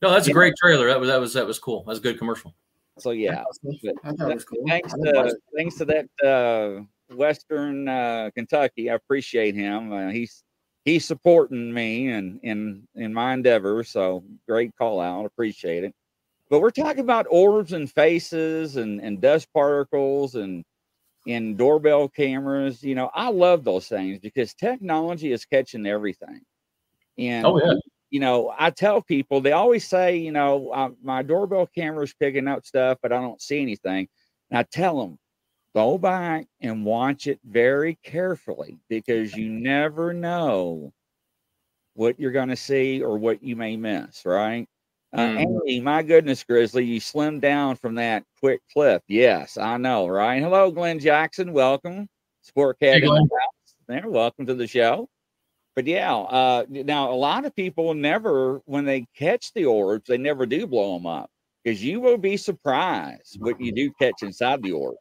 [0.00, 0.88] No, that's a great trailer.
[0.88, 1.84] That was that was that was cool.
[1.86, 2.54] That's a good commercial.
[2.98, 3.44] so yeah.
[4.04, 4.64] I was cool.
[4.66, 9.92] Thanks I didn't watch to thanks to that uh, Western uh, Kentucky, I appreciate him.
[9.92, 10.42] Uh, he's
[10.84, 13.84] he's supporting me and in in my endeavor.
[13.84, 15.94] So great call out, appreciate it.
[16.50, 20.64] But we're talking about orbs and faces and and dust particles and
[21.26, 22.82] in doorbell cameras.
[22.82, 26.42] You know, I love those things because technology is catching everything.
[27.18, 27.74] And Oh yeah.
[28.10, 32.14] you know, I tell people they always say, you know, uh, my doorbell camera is
[32.14, 34.08] picking up stuff, but I don't see anything.
[34.50, 35.18] And I tell them,
[35.74, 40.92] go back and watch it very carefully because you never know
[41.94, 44.66] what you're going to see or what you may miss, right?
[45.12, 45.38] Uh, Mhm.
[45.40, 49.02] Andy, my goodness, Grizzly, you slimmed down from that quick clip.
[49.08, 50.42] Yes, I know, right?
[50.42, 51.52] Hello, Glenn Jackson.
[51.52, 52.08] Welcome.
[52.42, 53.28] Sport cat Hey, the
[53.88, 55.08] There, welcome to the show
[55.74, 60.18] but yeah, uh, now a lot of people never, when they catch the orbs, they
[60.18, 61.30] never do blow them up
[61.64, 64.98] because you will be surprised what you do catch inside the orbs,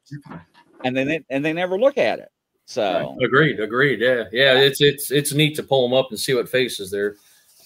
[0.84, 2.30] and then it, and they never look at it.
[2.66, 3.60] So Agreed.
[3.60, 4.00] Agreed.
[4.00, 4.26] Yeah.
[4.32, 4.60] Yeah.
[4.60, 7.16] It's it's it's neat to pull them up and see what faces there.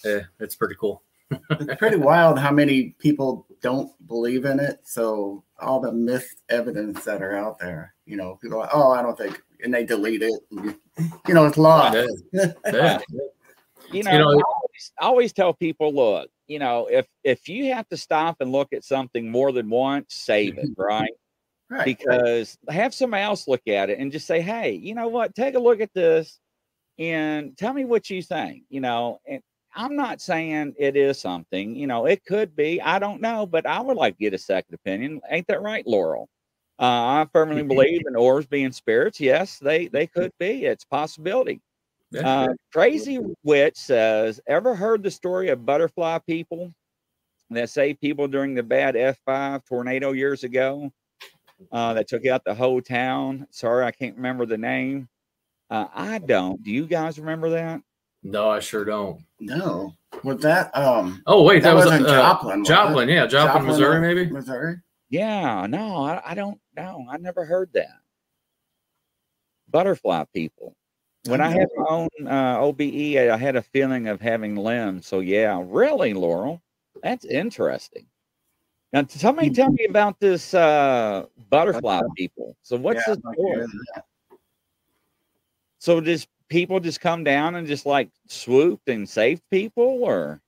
[0.03, 1.01] Yeah, it's pretty cool.
[1.49, 4.79] It's pretty wild how many people don't believe in it.
[4.83, 8.91] So all the myth evidence that are out there, you know, people are like, oh,
[8.91, 10.39] I don't think, and they delete it.
[10.51, 10.75] and,
[11.27, 11.97] you know, it's lost.
[12.31, 12.51] Yeah.
[12.65, 12.99] Yeah.
[13.91, 17.49] you know, You know, I, always, I always tell people, look, you know, if if
[17.49, 21.11] you have to stop and look at something more than once, save it, right?
[21.69, 21.85] Right.
[21.85, 25.35] because have somebody else look at it and just say, hey, you know what?
[25.35, 26.39] Take a look at this
[26.97, 28.63] and tell me what you think.
[28.69, 29.41] You know, and
[29.75, 32.81] I'm not saying it is something, you know, it could be.
[32.81, 35.21] I don't know, but I would like to get a second opinion.
[35.29, 36.29] Ain't that right, Laurel?
[36.79, 39.19] Uh, I firmly believe in oars being spirits.
[39.19, 40.65] Yes, they they could be.
[40.65, 41.61] It's a possibility.
[42.23, 46.73] Uh, Crazy Witch says, ever heard the story of butterfly people
[47.49, 50.91] that saved people during the bad F5 tornado years ago?
[51.71, 53.47] Uh, that took out the whole town.
[53.51, 55.07] Sorry, I can't remember the name.
[55.69, 56.61] Uh, I don't.
[56.63, 57.81] Do you guys remember that?
[58.23, 59.21] No, I sure don't.
[59.39, 59.93] no.
[60.23, 62.63] Was that, um, Oh wait, that, That was wasn't uh, Joplin.
[62.63, 64.25] Joplin, yeah, Joplin, Missouri, uh, maybe.
[64.31, 64.77] Missouri?
[65.09, 67.05] Yeah, no, I, I don't know.
[67.09, 67.99] I never heard that.
[69.69, 70.75] Butterfly people.
[71.27, 75.07] When I had my own uh, OBE, I had a feeling of having limbs.
[75.07, 76.61] So yeah, really, Laurel,
[77.03, 78.05] that's interesting.
[78.93, 82.55] Now, tell me, tell me about this uh, butterfly people.
[82.61, 83.67] So what's Yeah, this I'm for?
[85.79, 90.41] So does people just come down and just like swooped and saved people, or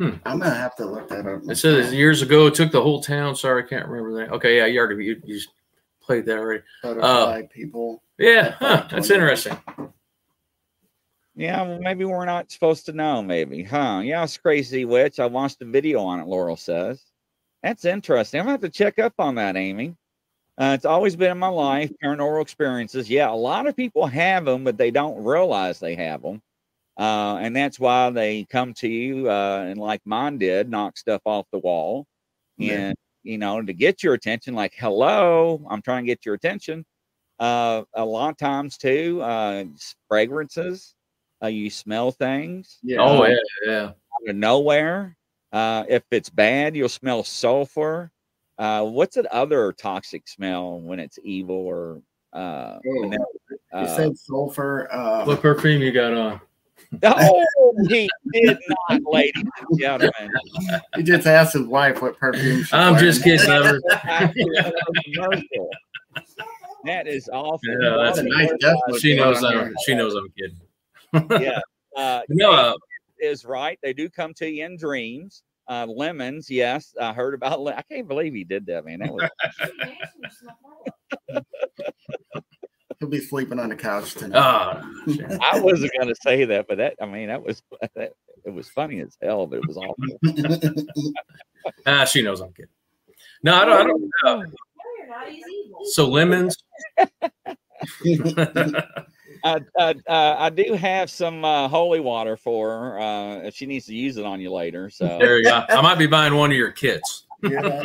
[0.00, 1.42] I'm gonna have to look that up.
[1.48, 3.36] It says years ago it took the whole town.
[3.36, 4.32] Sorry, I can't remember that.
[4.34, 5.50] Okay, yeah, you already you, you just
[6.02, 6.62] played that already.
[6.82, 8.02] butterfly people.
[8.18, 9.56] Yeah, huh, that's interesting.
[11.34, 13.22] yeah, well, maybe we're not supposed to know.
[13.22, 14.00] Maybe, huh?
[14.02, 15.20] Yeah, it's crazy witch.
[15.20, 16.26] I watched a video on it.
[16.26, 17.02] Laurel says
[17.62, 18.40] that's interesting.
[18.40, 19.94] I'm gonna have to check up on that, Amy.
[20.58, 23.08] Uh, it's always been in my life paranormal experiences.
[23.08, 26.42] Yeah, a lot of people have them, but they don't realize they have them.
[26.98, 31.22] Uh, and that's why they come to you uh, and like mine did, knock stuff
[31.24, 32.06] off the wall,
[32.58, 32.74] Yeah.
[32.74, 34.54] and you know to get your attention.
[34.54, 36.84] Like, hello, I'm trying to get your attention.
[37.38, 39.64] Uh, a lot of times too, uh,
[40.08, 40.94] fragrances.
[41.42, 42.98] Uh, you smell things Yeah.
[43.00, 43.82] Oh yeah, yeah.
[43.84, 45.16] out of nowhere.
[45.52, 48.10] Uh, if it's bad, you'll smell sulfur.
[48.58, 53.96] Uh, what's that other toxic smell when it's evil or uh, Oh, that- You uh,
[53.96, 54.88] said sulfur.
[54.92, 56.40] Uh, What perfume you got on?
[57.04, 57.44] oh,
[57.88, 59.32] he did not, ladies
[59.68, 60.30] and gentlemen.
[60.96, 62.58] he just asked his wife what perfume.
[62.64, 63.46] she's I'm just kidding.
[66.86, 67.60] That is awful.
[67.80, 69.74] Yeah, that's a nice death She knows I'm I'm.
[69.84, 71.42] She knows I'm kidding.
[71.42, 71.60] Yeah.
[71.96, 72.74] Uh, No, uh,
[73.20, 73.78] is right.
[73.82, 75.42] They do come to you in dreams.
[75.68, 76.94] Uh, lemons, yes.
[77.00, 77.60] I heard about.
[77.60, 78.98] Le- I can't believe he did that, man.
[79.00, 79.30] That was
[82.98, 84.38] He'll be sleeping on the couch tonight.
[84.38, 85.24] ah, shit.
[85.40, 87.62] I wasn't gonna say that, but that I mean that was
[87.94, 88.12] that,
[88.44, 90.84] it was funny as hell, but it was awful.
[91.86, 92.70] ah, she knows I'm kidding.
[93.42, 93.80] No, I don't.
[93.80, 94.44] I don't uh, No,
[94.98, 95.28] you're not.
[95.28, 95.78] He's evil.
[95.84, 96.56] so lemons.
[99.44, 103.66] I, I, uh, I do have some uh, holy water for her uh, if she
[103.66, 104.90] needs to use it on you later.
[104.90, 105.64] So there you go.
[105.68, 107.26] I might be buying one of your kits.
[107.42, 107.82] Yeah.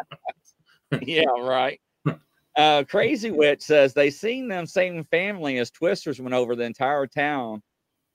[1.02, 1.80] yeah, right.
[2.56, 7.06] Uh, Crazy Witch says they seen them same family as Twisters went over the entire
[7.06, 7.62] town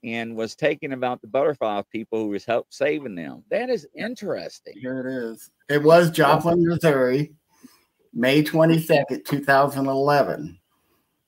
[0.04, 3.44] and was taking about the butterfly people who was help saving them.
[3.50, 4.74] That is interesting.
[4.78, 5.50] Here it is.
[5.70, 7.34] It was Joplin, Missouri,
[8.14, 10.60] May 22nd, 2011.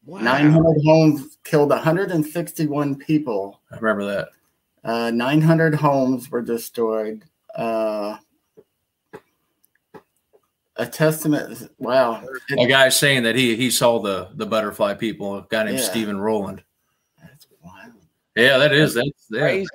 [0.05, 0.19] Wow.
[0.19, 3.59] 900 homes killed 161 people.
[3.71, 4.29] I remember that.
[4.83, 7.23] Uh, 900 homes were destroyed.
[7.55, 8.17] Uh,
[10.77, 11.69] a testament.
[11.79, 12.23] Wow.
[12.57, 15.37] A guy saying that he he saw the the butterfly people.
[15.37, 15.85] A guy named Yeah.
[15.85, 16.63] Stephen Rowland.
[17.21, 17.93] That's wild.
[18.35, 19.39] Yeah, that is that's yeah.
[19.39, 19.67] Crazy.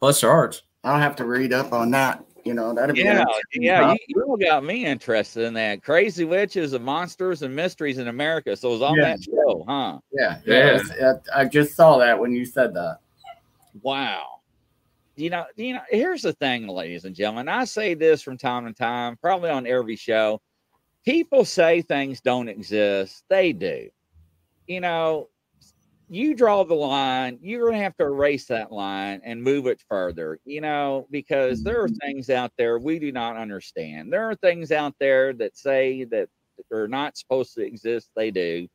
[0.00, 0.62] Bless their hearts.
[0.84, 2.22] I'll have to read up on that.
[2.44, 3.62] You know, that'd be Yeah, interesting.
[3.62, 5.82] yeah, you, you got me interested in that.
[5.82, 8.54] Crazy Witches and Monsters and Mysteries in America.
[8.56, 9.04] So it was on Yeah.
[9.04, 9.98] that show, huh?
[10.12, 10.80] yeah, Yeah.
[10.98, 11.06] yeah.
[11.06, 12.98] uh, I just saw that when you said that.
[13.82, 14.40] Wow.
[15.16, 17.48] You know, you know, here's the thing, ladies and gentlemen.
[17.48, 20.40] I say this from time to time, probably on every show.
[21.04, 23.24] People say things don't exist.
[23.28, 23.88] They do.
[24.66, 25.28] You know,
[26.14, 29.82] you draw the line, you're going to have to erase that line and move it
[29.88, 32.06] further, you know, because there are mm-hmm.
[32.06, 34.12] things out there we do not understand.
[34.12, 36.28] There are things out there that say that
[36.72, 38.10] are not supposed to exist.
[38.14, 38.68] They do.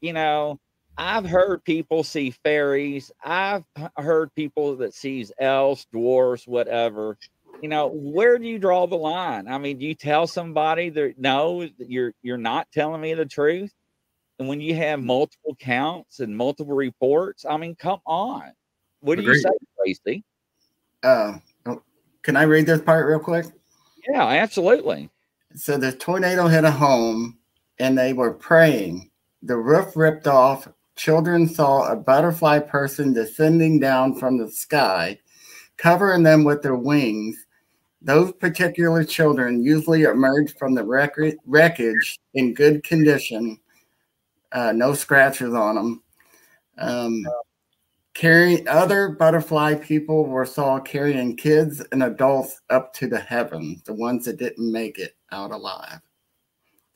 [0.00, 0.60] You know,
[0.96, 3.10] I've heard people see fairies.
[3.22, 3.64] I've
[3.96, 7.18] heard people that sees elves, dwarves, whatever.
[7.62, 9.48] You know, where do you draw the line?
[9.48, 13.72] I mean, do you tell somebody that no, you're you're not telling me the truth?
[14.38, 18.52] And when you have multiple counts and multiple reports, I mean, come on.
[19.00, 19.42] What do you Agreed.
[19.42, 20.24] say, Tracy?
[21.02, 21.82] Uh, oh,
[22.22, 23.46] can I read this part real quick?
[24.08, 25.10] Yeah, absolutely.
[25.54, 27.38] So the tornado hit a home
[27.78, 29.10] and they were praying.
[29.42, 30.68] The roof ripped off.
[30.96, 35.18] Children saw a butterfly person descending down from the sky,
[35.76, 37.36] covering them with their wings.
[38.02, 41.16] Those particular children usually emerged from the wreck-
[41.46, 43.58] wreckage in good condition,
[44.52, 46.02] uh, no scratches on them.
[46.78, 47.22] Um,
[48.14, 53.92] carrying other butterfly people were saw carrying kids and adults up to the heavens, the
[53.94, 56.00] ones that didn't make it out alive.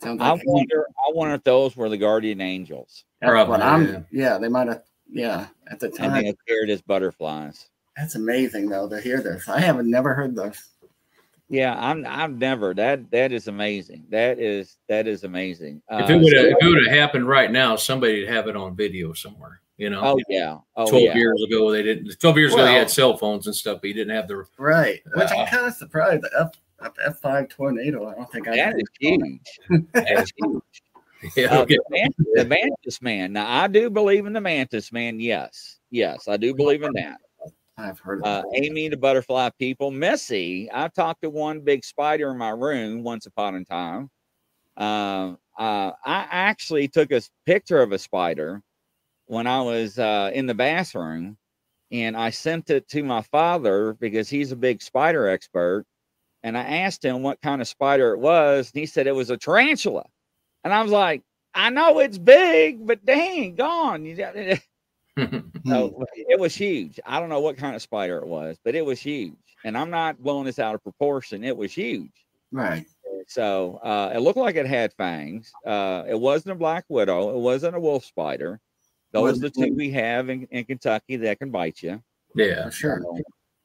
[0.03, 0.87] Sounds I like wonder.
[0.89, 3.87] I wonder if those were the guardian angels, Probably, I'm.
[3.87, 4.01] yeah.
[4.11, 4.39] Yeah.
[4.39, 4.83] they might have.
[5.13, 7.69] Yeah, at the time and time, they appeared as butterflies.
[7.97, 9.49] that's amazing though to hear this.
[9.49, 10.70] I haven't never heard this.
[11.53, 12.07] Yeah, I'm.
[12.09, 12.73] I've never.
[12.75, 14.05] That that is amazing.
[14.09, 15.83] That is that is amazing.
[15.91, 18.47] If Uh, it would so- have if it would have happened right now, somebody'd have
[18.47, 19.61] it on video somewhere.
[19.77, 20.59] You know, oh yeah.
[20.77, 21.15] Oh twelve yeah.
[21.17, 22.15] years ago they didn't.
[22.21, 24.45] Twelve years ago they had cell phones and stuff, but you didn't have the.
[24.59, 26.23] Right, which Uh, I'm kind of surprised.
[26.23, 26.31] The
[26.83, 28.07] F F five tornado.
[28.09, 28.55] I don't think I.
[28.57, 29.41] That is huge.
[29.93, 30.63] That is huge.
[31.37, 33.35] Yeah, Uh, the, man, the mantis man.
[33.35, 35.21] Now I do believe in the mantis man.
[35.21, 37.19] Yes, yes, I do believe in that.
[37.81, 38.63] I've heard of Uh, that.
[38.63, 39.91] Amy, the butterfly people.
[39.91, 44.11] Missy, I talked to one big spider in my room once upon a time.
[44.77, 48.63] Uh, uh, I actually took a picture of a spider
[49.27, 51.37] when I was uh, in the bathroom,
[51.91, 55.85] and I sent it to my father because he's a big spider expert.
[56.43, 59.31] And I asked him what kind of spider it was, and he said it was
[59.31, 60.07] a tarantula.
[60.65, 61.23] And I was like,
[61.55, 64.07] I know it's big, but dang, gone.
[65.17, 65.69] You Hmm.
[65.69, 66.99] so it was huge.
[67.05, 69.35] I don't know what kind of spider it was, but it was huge.
[69.65, 71.45] And I'm not blowing this out of proportion.
[71.45, 72.13] It was huge.
[72.53, 72.87] Right.
[73.27, 75.53] So uh, it looked like it had fangs.
[75.67, 77.31] Uh, it wasn't a black widow.
[77.37, 78.61] It wasn't a wolf spider.
[79.13, 82.03] Those are the two we have in, in Kentucky that can bite you.
[82.35, 82.71] yeah.
[82.71, 83.01] Sure.
[83.03, 83.19] So,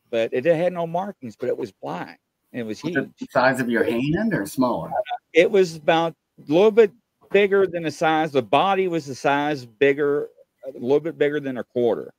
[0.09, 2.19] but it had no markings, but it was black.
[2.51, 3.09] It was Was huge.
[3.19, 4.91] the size of your hand or smaller?
[5.33, 6.13] It was about
[6.47, 6.91] a little bit
[7.31, 8.31] bigger than the size.
[8.31, 10.29] The body was the size bigger,
[10.67, 12.13] a little bit bigger than a quarter.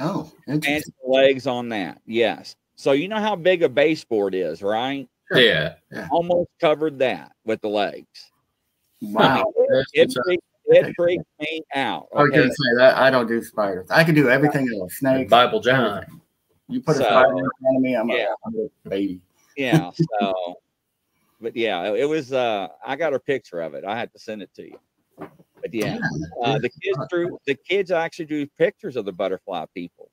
[0.00, 0.64] Oh, and
[1.04, 2.00] legs on that.
[2.06, 2.54] Yes.
[2.76, 5.08] So you know how big a baseboard is, right?
[5.32, 5.74] Yeah.
[6.10, 8.30] Almost covered that with the legs.
[9.02, 9.52] Wow.
[9.56, 12.08] It, it, freaked, it freaked me out.
[12.14, 13.90] I was gonna say that I don't do spiders.
[13.90, 14.94] I can do everything else.
[14.94, 15.30] Snakes.
[15.30, 15.98] Bible John.
[15.98, 16.20] everything.
[16.68, 18.26] You put a spider in front of me, I'm, yeah.
[18.26, 19.20] a, I'm a baby.
[19.56, 19.90] Yeah.
[20.20, 20.54] So,
[21.40, 22.32] but yeah, it was.
[22.32, 23.84] uh I got a picture of it.
[23.84, 24.78] I had to send it to you.
[25.60, 25.98] But yeah,
[26.42, 27.38] uh, the kids drew.
[27.46, 30.10] The kids actually drew pictures of the butterfly people.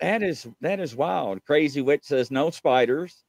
[0.00, 1.44] That is that is wild.
[1.44, 3.22] Crazy witch says no spiders.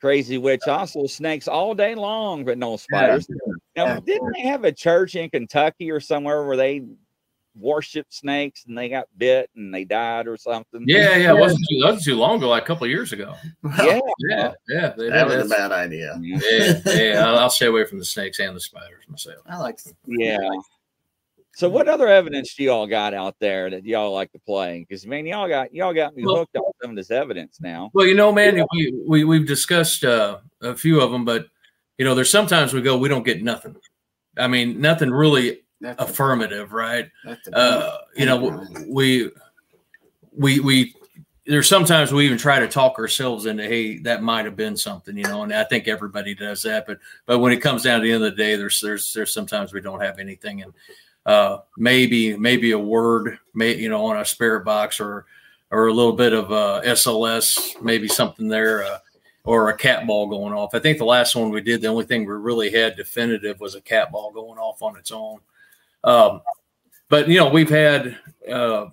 [0.00, 3.26] Crazy witch also snakes all day long, but no spiders.
[3.76, 4.00] Now, Yeah.
[4.04, 6.82] didn't they have a church in Kentucky or somewhere where they
[7.54, 10.84] worship snakes and they got bit and they died or something.
[10.88, 13.12] Yeah, yeah, it wasn't too, that wasn't too long ago, like a couple of years
[13.12, 13.34] ago.
[13.78, 14.00] Yeah.
[14.28, 16.18] Yeah, yeah, they- that was a bad idea.
[16.22, 17.26] yeah, yeah.
[17.28, 19.42] I'll, I'll stay away from the snakes and the spiders myself.
[19.46, 19.78] I like.
[20.06, 20.38] Yeah.
[21.54, 24.86] So what other evidence do y'all got out there that y'all like to play?
[24.88, 27.90] Because man, y'all got y'all got me Well- hooked on some of this evidence now.
[27.92, 31.46] Well, you know, man, we, we we've discussed uh, a few of them, but
[31.98, 33.76] you know, there's sometimes we go, we don't get nothing.
[34.38, 37.10] I mean, nothing really That's affirmative, right?
[37.24, 39.30] That's Uh, you know, we
[40.34, 40.94] we we
[41.44, 45.16] there's sometimes we even try to talk ourselves into, hey, that might have been something,
[45.16, 46.86] you know, and I think everybody does that.
[46.86, 49.34] But but when it comes down to the end of the day, there's there's there's
[49.34, 50.72] sometimes we don't have anything, and
[51.26, 55.26] uh, maybe maybe a word, may you know, on a spirit box or
[55.70, 58.84] or a little bit of uh, SLS, maybe something there.
[58.84, 58.98] Uh,
[59.44, 60.74] or a cat ball going off.
[60.74, 63.74] I think the last one we did, the only thing we really had definitive was
[63.74, 65.40] a cat ball going off on its own.
[66.04, 66.42] Um,
[67.08, 68.18] but you know, we've had
[68.48, 68.86] uh,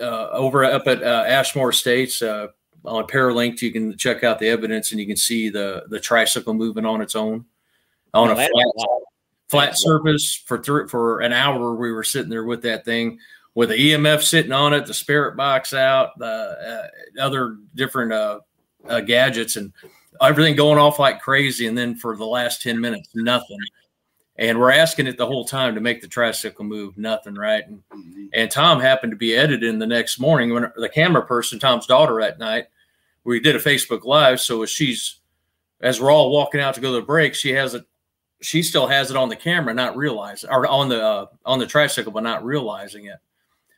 [0.00, 2.48] uh, over up at uh, Ashmore Estates uh,
[2.84, 3.62] on Paralinked.
[3.62, 7.00] You can check out the evidence, and you can see the the tricycle moving on
[7.00, 7.44] its own
[8.14, 8.50] on a flat.
[9.48, 11.74] Flat surface for thr for an hour.
[11.74, 13.18] We were sitting there with that thing
[13.54, 16.26] with the EMF sitting on it, the spirit box out, the
[17.18, 18.38] uh, other different uh,
[18.88, 19.72] uh, gadgets, and
[20.20, 21.66] everything going off like crazy.
[21.66, 23.58] And then for the last ten minutes, nothing.
[24.36, 27.64] And we're asking it the whole time to make the tricycle move, nothing, right?
[27.66, 28.28] And, Mhm.
[28.32, 32.20] and Tom happened to be editing the next morning when the camera person, Tom's daughter,
[32.20, 32.66] at night,
[33.24, 34.40] we did a Facebook Live.
[34.40, 35.16] So as she's
[35.80, 37.84] as we're all walking out to go to the break, she has it.
[38.40, 41.66] She still has it on the camera, not realizing, or on the uh, on the
[41.66, 43.18] tricycle, but not realizing it.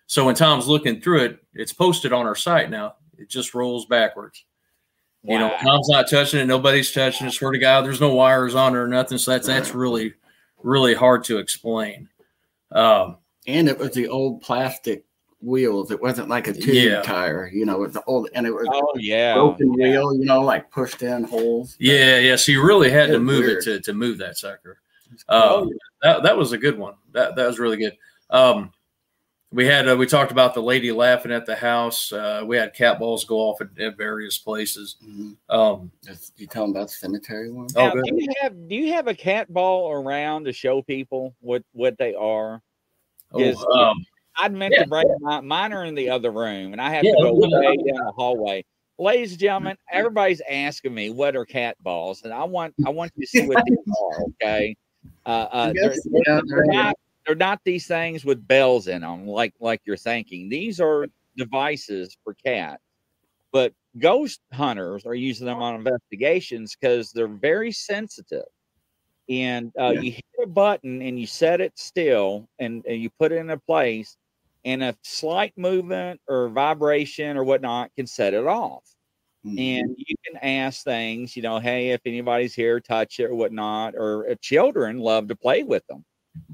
[0.07, 2.97] So when Tom's looking through it, it's posted on our site now.
[3.17, 4.45] It just rolls backwards.
[5.23, 6.47] You know, Tom's not touching it.
[6.47, 7.33] Nobody's touching it.
[7.33, 9.19] Swear to God, there's no wires on it or nothing.
[9.19, 10.15] So that's that's really,
[10.63, 12.09] really hard to explain.
[12.73, 15.05] Um, And it was the old plastic
[15.43, 15.91] wheels.
[15.91, 17.03] It wasn't like a tube Yeah.
[17.03, 17.49] tire.
[17.53, 19.35] You know, it was the old and it was Oh yeah.
[19.35, 19.89] broken yeah.
[19.91, 20.15] wheel.
[20.15, 21.77] You know, like pushed in holes.
[21.79, 22.37] yeah, yeah.
[22.37, 23.59] So you really had to move weird.
[23.59, 24.79] it to, to move that sucker.
[25.29, 25.71] Oh, Um,
[26.03, 26.95] that that was a good one.
[27.13, 27.97] That that was really good.
[28.31, 28.73] Um,
[29.53, 32.13] we had uh, we talked about the lady laughing at the house.
[32.13, 34.97] Uh, we had cat balls go off at, at various places.
[35.05, 35.37] Mhm.
[35.49, 35.91] Um,
[36.37, 37.67] You tell them about the cemetery one.
[37.75, 38.05] Oh, Now, good.
[38.05, 41.99] do you have do you have a cat ball around to show people what what
[41.99, 42.63] they are?
[43.35, 43.57] Yes.
[43.59, 44.05] oh, um,
[44.41, 44.85] I'd meant Yeah.
[44.85, 47.35] to bring my, mine are in the other room, and I have Yeah, to go
[47.35, 48.65] way down the hallway.
[48.99, 53.13] Ladies and gentlemen, everybody's asking me what are cat balls, and I want I want
[53.17, 54.21] you to see what these are.
[54.43, 54.77] Okay,
[55.27, 55.95] uh, uh, they're,
[56.27, 59.97] yeah, they're they're- not they're not these things with bells in them, like like you're
[59.97, 60.49] thinking.
[60.49, 62.83] These are devices for cats,
[63.53, 68.45] but ghost hunters are using them on investigations because they're very sensitive.
[69.29, 70.01] And uh, Yeah.
[70.01, 73.51] you hit a button and you set it still, and, and you put it in
[73.51, 74.17] a place,
[74.65, 78.85] and a slight movement or vibration or whatnot can set it off.
[79.45, 79.59] Mhm.
[79.59, 83.95] And you can ask things, you know, hey, if anybody's here, touch it or whatnot.
[83.97, 86.05] Or children love to play with them,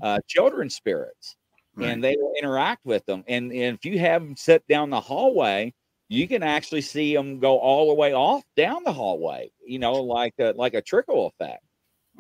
[0.01, 1.37] uh, children spirits,
[1.75, 1.89] Right.
[1.89, 3.25] and they will interact with them.
[3.27, 5.75] And, and if you have them sit down the hallway,
[6.09, 9.95] you can actually see them go all the way off down the hallway, you know,
[9.95, 11.65] like a, like a trickle effect.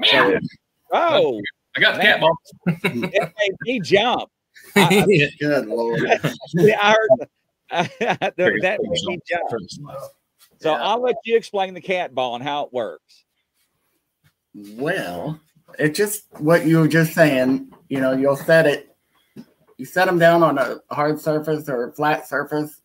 [0.05, 0.37] So,
[0.93, 1.41] oh,
[1.76, 2.37] I got the cat balls.
[2.93, 4.28] made me jump.
[4.76, 6.00] I- Good lord.
[6.07, 7.09] I heard
[7.98, 9.50] that that made me jump.
[10.61, 10.82] So Yeah.
[10.82, 13.24] I'll let you explain the cat ball and how it works.
[14.54, 15.38] Well,
[15.78, 17.72] it's just what you were just saying.
[17.88, 18.96] You know, you'll set it,
[19.76, 22.80] you set them down on a hard surface or a flat surface.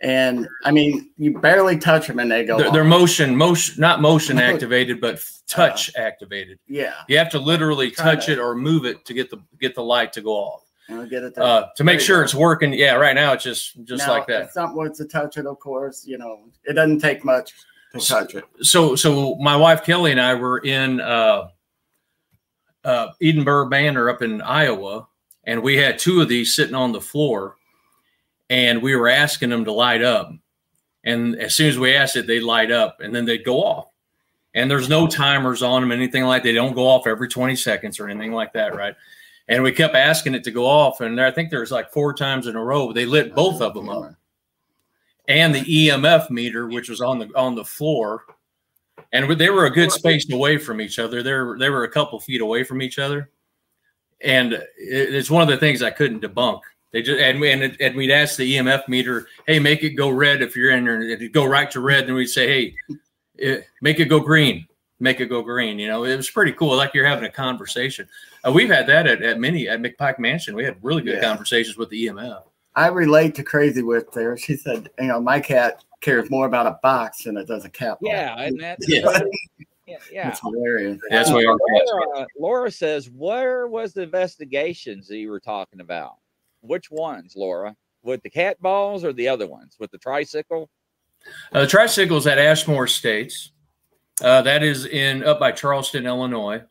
[0.00, 2.58] And I mean, you barely touch them and they go.
[2.58, 6.58] They're, they're motion, motion, not motion activated, but touch activated.
[6.66, 6.94] yeah.
[7.08, 8.40] You have to literally touch Kinda.
[8.40, 10.64] it or move it to get the get the light to go off.
[10.92, 11.44] And I'll get it there.
[11.44, 12.72] Uh, to make sure it's working.
[12.72, 14.42] Yeah, right now it's just just Now, like that.
[14.44, 17.52] If something was to touch it, of course, you know, it doesn't take much
[17.92, 18.44] to touch it.
[18.60, 21.48] so so my wife Kelly and I were in uh,
[22.84, 25.08] uh, Edinburgh Manor up in Iowa,
[25.44, 27.56] and we had two of these sitting on the floor,
[28.50, 30.30] and we were asking them to light up,
[31.04, 33.88] and as soon as we asked it, they'd light up, and then they'd go off.
[34.54, 36.48] And there's no timers on them, anything like that.
[36.50, 38.94] they don't go off every 20 seconds or anything like that, right?
[39.52, 42.14] And we kept asking it to go off, and I think there was like four
[42.14, 44.14] times in a row they lit both of them up
[45.28, 48.24] and the EMF meter, which was on the on the floor,
[49.12, 51.22] and they were a good space away from each other.
[51.22, 53.30] They were they were a couple feet away from each other,
[54.20, 56.60] and it, it's one of the things I couldn't debunk.
[56.92, 60.10] They just and and, it, and we'd ask the EMF meter, "Hey, make it go
[60.10, 62.96] red if you're in there." And it'd go right to red, and we'd say, "Hey,
[63.40, 64.66] eh, make it go green."
[65.02, 65.78] Make it go green.
[65.78, 66.76] You know, it was pretty cool.
[66.76, 68.08] Like you're having a conversation.
[68.46, 70.54] Uh, we've had that at, at many at McPike Mansion.
[70.54, 71.28] We had really good Yeah.
[71.28, 72.44] conversations with the EMF.
[72.74, 74.36] I relate to Crazy Witch there.
[74.38, 77.68] She said, you know, my cat cares more about a box than it does a
[77.70, 77.98] cat.
[78.00, 79.20] Yeah, and that's Yeah.
[79.86, 79.96] yeah.
[80.10, 80.28] yeah.
[80.30, 80.98] It's hilarious.
[81.10, 81.90] That's why our cats.
[81.92, 86.14] Laura, Laura says, "Where was the investigations that you were talking about?
[86.62, 87.76] Which ones, Laura?
[88.04, 90.70] With the cat balls or the other ones with the tricycle?"
[91.52, 93.51] Uh, the tricycles at Ashmore Estates.
[94.20, 96.62] Uh, that is in up by Charleston, Illinois.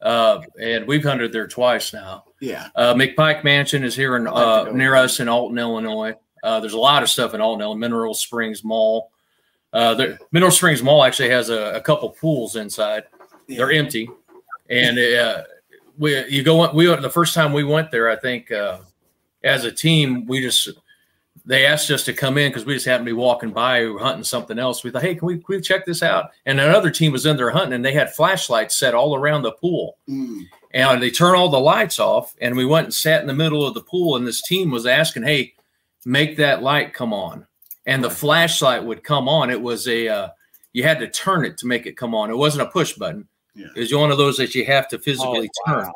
[0.00, 2.24] Uh, and we've hunted there twice now.
[2.40, 2.68] Yeah.
[2.74, 6.14] Uh, McPike Mansion is here in like uh, near us in Alton, Illinois.
[6.42, 7.80] Uh, there's a lot of stuff in Alton, Illinois.
[7.80, 9.10] Mineral Springs Mall.
[9.72, 13.04] Uh, the Mineral Springs Mall actually has a, a couple pools inside.
[13.48, 14.08] They're empty,
[14.70, 15.42] and uh,
[15.98, 16.70] we you go.
[16.72, 18.08] We the first time we went there.
[18.08, 18.78] I think uh,
[19.42, 20.68] as a team, we just
[21.48, 23.90] they asked us to come in because we just happened to be walking by, we
[23.90, 24.84] were hunting something else.
[24.84, 26.30] We thought, hey, can we, can we check this out?
[26.44, 29.52] And another team was in there hunting, and they had flashlights set all around the
[29.52, 30.42] pool Mm.
[30.72, 33.66] and they turn all the lights off and we went and sat in the middle
[33.66, 35.54] of the pool and this team was asking hey
[36.04, 37.46] make that light come on
[37.86, 40.28] and the flashlight would come on it was a uh,
[40.74, 43.26] you had to turn it to make it come on it wasn't a push button
[43.54, 43.68] Yeah.
[43.74, 45.94] it was one of those that you have to physically Oh, turn wow.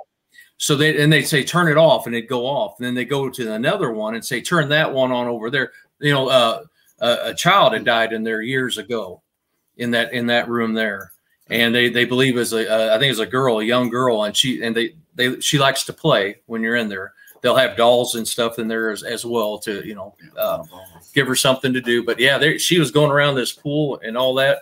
[0.62, 3.04] So they and they'd say turn it off and it'd go off and then they
[3.04, 6.62] go to another one and say turn that one on over there you know uh,
[7.00, 9.20] a, a child had died in there years ago
[9.76, 11.12] in that in that room there
[11.52, 14.24] and they they believe as a uh, I think it's a girl, a young girl,
[14.24, 17.12] and she and they they she likes to play when you're in there.
[17.42, 20.64] They'll have dolls and stuff in there as, as well to you know uh,
[21.12, 22.04] give her something to do.
[22.04, 24.60] But yeah, there, she was going around this pool and all that,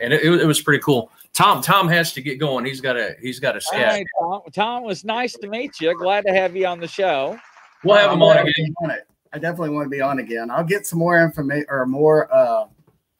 [0.00, 1.10] and it, it, was pretty cool.
[1.36, 2.64] Tom Tom has to get going.
[2.64, 3.86] He's got a he's got a All scat.
[3.92, 5.96] right, Tom, Tom, it was nice to meet you.
[5.98, 7.38] Glad to have you on the show.
[7.82, 8.74] We'll have I'm him on again.
[8.84, 9.06] on it.
[9.32, 10.50] I definitely want to be on again.
[10.50, 12.66] I'll get some more information or more uh,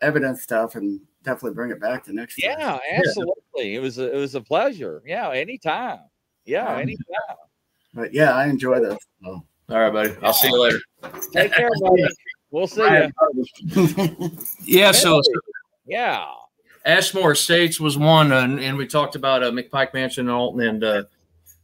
[0.00, 2.54] evidence stuff and definitely bring it back to next time.
[2.58, 3.74] Yeah, absolutely.
[3.74, 5.02] It was a, it was a pleasure.
[5.04, 5.98] Yeah, anytime.
[6.44, 7.04] Yeah, Um, anytime.
[7.94, 8.96] But yeah, I enjoy this.
[9.24, 9.44] So.
[9.70, 10.14] All right, buddy.
[10.22, 10.78] I'll see you later.
[11.32, 12.04] Take care, buddy.
[12.52, 14.30] We'll see you.
[14.64, 14.92] Yeah.
[14.92, 15.20] So,
[15.86, 16.26] Yeah.
[16.84, 20.84] Ashmore Estates was one, and, and we talked about uh, McPike Mansion in Alton, and
[20.84, 21.02] uh,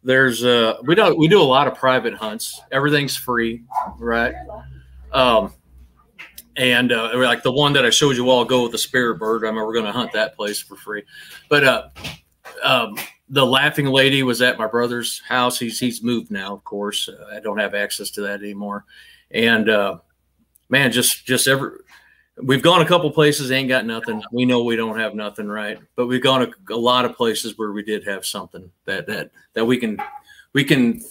[0.03, 2.61] there's uh, we don't we do a lot of private hunts.
[2.73, 3.63] Everything's free,
[3.99, 4.35] right?
[5.13, 5.53] Um,
[6.57, 9.45] and uh, like the one that I showed you all go with the spirit bird.
[9.45, 11.03] I mean, we're going to hunt that place for free.
[11.49, 11.89] But uh,
[12.63, 12.97] um,
[13.29, 15.59] the laughing lady was at my brother's house.
[15.59, 17.09] He's he's moved now, of course.
[17.09, 18.85] Uh, I don't have access to that anymore.
[19.31, 19.99] And uh,
[20.69, 21.73] man, just just every
[22.43, 24.23] we've gone a couple places, ain't got nothing.
[24.33, 25.79] We know we don't have nothing, right?
[25.97, 29.31] But we've gone a, a lot of places where we did have something that that
[29.55, 30.01] that we can
[30.53, 31.03] we can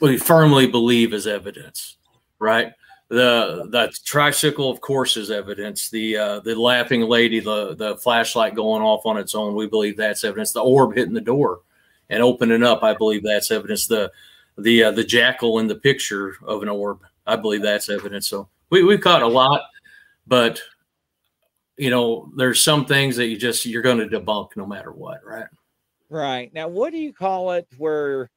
[0.00, 1.96] we firmly believe is evidence,
[2.38, 2.72] right?
[3.08, 5.88] The the tricycle, of course, is evidence.
[5.88, 9.96] The uh, the laughing lady, the the flashlight going off on its own, we believe
[9.96, 10.52] that's evidence.
[10.52, 11.60] The orb hitting the door
[12.10, 13.86] and opening up, I believe that's evidence.
[13.86, 14.12] The
[14.58, 18.28] the uh, the jackal in the picture of an orb, I believe that's evidence.
[18.28, 19.62] So we we've caught a lot,
[20.28, 20.60] but
[21.76, 25.24] you know, there's some things that you just you're going to debunk no matter what,
[25.24, 25.46] right?
[26.10, 26.52] Right.
[26.52, 28.30] Now, what do you call it where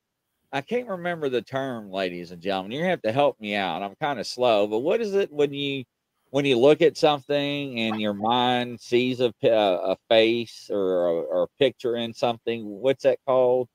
[0.53, 2.71] I can't remember the term, ladies and gentlemen.
[2.71, 3.81] You're gonna have to help me out.
[3.81, 5.85] I'm kind of slow, but what is it when you
[6.31, 11.43] when you look at something and your mind sees a a face or a, or
[11.43, 12.65] a picture in something?
[12.65, 13.69] What's that called?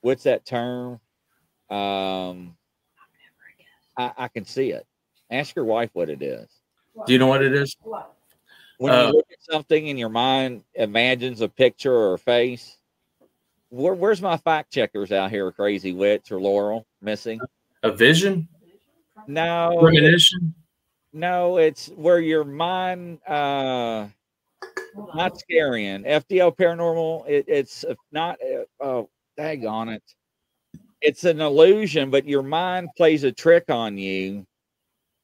[0.00, 1.00] What's that term?
[1.70, 2.56] Um,
[3.96, 4.86] I, I can see it.
[5.30, 6.48] Ask your wife what it is.
[7.06, 7.76] Do you know what it is?
[7.82, 8.14] What?
[8.78, 12.76] When Uh, you look at something and your mind imagines a picture or a face,
[13.70, 17.40] where, where's my fact checkers out here, Crazy Witch or Laurel missing?
[17.82, 18.48] A vision,
[19.26, 20.54] No, it- premonition.
[21.12, 24.06] no, it's where your mind, uh,
[24.94, 25.16] Hold on.
[25.16, 26.04] not scaring.
[26.04, 30.02] FDL paranormal, it, it's uh, not, uh, oh, dag on it.
[31.00, 34.46] It's an illusion, but your mind plays a trick on you.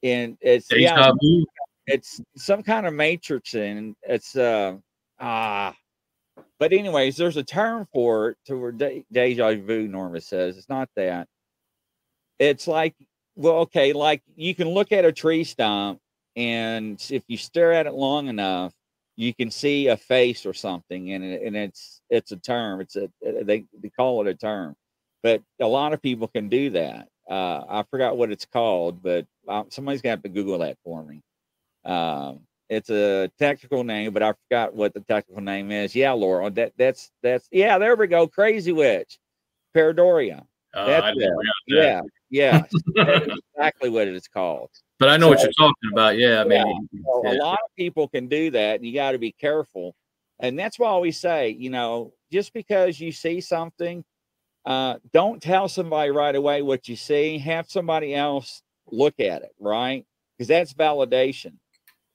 [0.03, 1.45] And it's, yeah, vu.
[1.87, 4.75] It's some kind of matrix and it's uh
[5.19, 5.75] ah
[6.59, 10.69] but anyways there's a term for it to where de- deja vu norma says it's
[10.69, 11.27] not that.
[12.39, 12.95] It's like
[13.35, 15.99] well okay like you can look at a tree stump
[16.35, 18.73] and if you stare at it long enough
[19.17, 22.95] you can see a face or something and, it, and it's it's a term it's
[22.95, 23.09] a
[23.43, 24.75] they, they call it a term
[25.23, 27.07] but a lot of people can do that.
[27.29, 31.03] Uh i forgot what it's called but uh, somebody's gonna have to google that for
[31.03, 31.21] me
[31.85, 35.95] um, it's a technical name, but I forgot what the technical name is.
[35.95, 37.77] Yeah, Laura, That that's that's yeah.
[37.77, 38.27] There we go.
[38.27, 39.19] Crazy witch,
[39.75, 40.45] Pareidolia.
[40.73, 41.19] Uh, That's it.
[41.19, 41.45] that.
[41.67, 42.63] Yeah, yeah.
[43.29, 44.69] is exactly what it's called.
[44.99, 46.17] But I know what you're talking about.
[46.17, 47.33] Yeah, I mean, So yeah.
[47.33, 49.95] a lot of people can do that, and you got to be careful.
[50.39, 54.03] And that's why we say, you know, just because you see something,
[54.65, 57.37] uh, don't tell somebody right away what you see.
[57.37, 58.61] Have somebody else
[58.91, 60.05] look at it, right?
[60.37, 61.53] Because that's validation.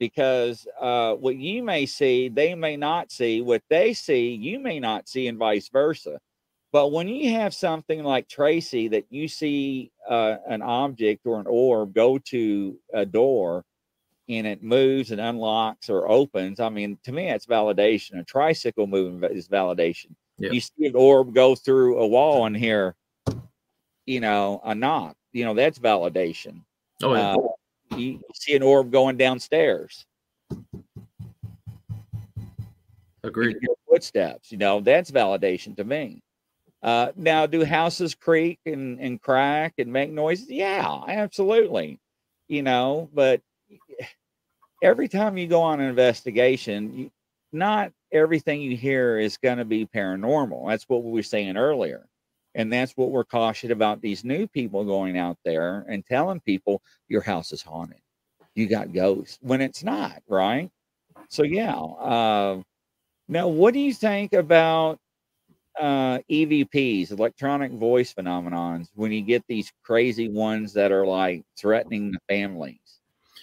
[0.01, 3.42] Because uh, what you may see, they may not see.
[3.42, 6.18] What they see, you may not see, and vice versa.
[6.72, 11.46] But when you have something like Tracy that you see uh, an object or an
[11.46, 13.64] orb go to a door
[14.28, 18.20] and it moves and unlocks or opens, I mean, to me, that's validation.
[18.20, 20.14] A tricycle moving is validation.
[20.55, 22.94] You see an orb go through a wall and hear,
[24.07, 25.16] you know, a knock.
[25.32, 26.62] You know, that's validation.
[27.03, 27.32] Oh, yeah.
[27.34, 27.48] Uh,
[27.93, 30.07] you, you see an orb going downstairs.
[33.22, 33.57] Agreed.
[33.88, 34.51] footsteps.
[34.51, 36.22] You know, that's validation to me.
[36.82, 40.51] Uh, now, do houses creak and, and crack and make noises?
[40.51, 42.01] Yeah, absolutely.
[42.49, 43.43] You know, but
[44.82, 47.11] every time you go on an investigation, you,
[47.53, 50.68] not everything you hear is going to be paranormal.
[50.68, 52.07] That's what we were saying earlier.
[52.55, 56.82] And that's what we're cautious about these new people going out there and telling people
[57.09, 58.01] your house is haunted.
[58.55, 60.70] You got ghosts when it's not, right?
[61.28, 61.76] So, yeah.
[61.76, 62.62] Uh,
[63.28, 64.98] now, what do you think about
[65.78, 72.11] uh, EVPs, electronic voice phenomenons, when you get these crazy ones that are like threatening
[72.11, 72.78] the families?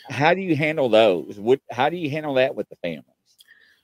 [0.10, 1.39] How do you handle those?
[1.39, 3.05] What, how do you handle that with the families?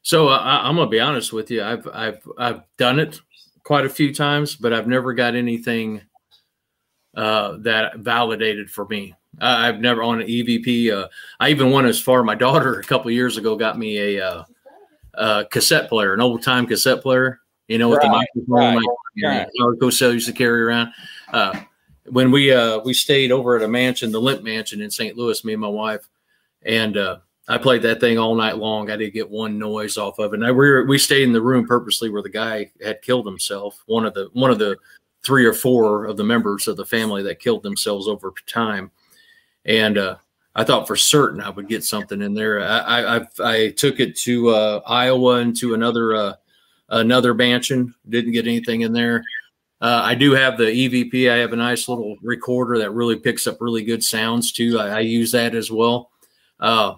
[0.04, 1.64] So uh, I'm gonna be honest with you.
[1.64, 3.22] I've I've I've done it
[3.64, 6.02] quite a few times, but I've never got anything
[7.16, 9.16] uh, that validated for me.
[9.40, 10.92] I, I've never on an EVP.
[10.92, 11.08] Uh,
[11.40, 12.24] I even went as far.
[12.24, 14.44] My daughter a couple years ago got me a, uh,
[15.14, 17.40] a cassette player, an old time cassette player.
[17.70, 18.84] You know, with the microphone, right, like
[19.16, 19.30] you know,
[19.70, 19.80] right.
[19.80, 20.92] Cosell used to carry around.
[21.32, 21.62] Uh,
[22.08, 25.16] when we uh, we stayed over at a mansion, the Lemp Mansion in St.
[25.16, 26.10] Louis, me and my wife,
[26.64, 28.90] and uh, I played that thing all night long.
[28.90, 30.38] I didn't get one noise off of it.
[30.38, 33.26] And I, we were, we stayed in the room purposely where the guy had killed
[33.26, 33.84] himself.
[33.86, 34.78] One of the one of the
[35.24, 38.92] three or four of the members of the family that killed themselves over time.
[39.66, 40.18] And uh,
[40.56, 42.62] I thought for certain I would get something in there.
[42.62, 46.34] I I, I, took it to uh, Iowa and to another uh,
[46.90, 47.94] another mansion.
[48.08, 49.24] Didn't get anything in there.
[49.82, 51.30] Uh, I do have the EVP.
[51.30, 54.80] I have a nice little recorder that really picks up really good sounds too.
[54.80, 56.10] I, I use that as well.
[56.58, 56.96] Uh,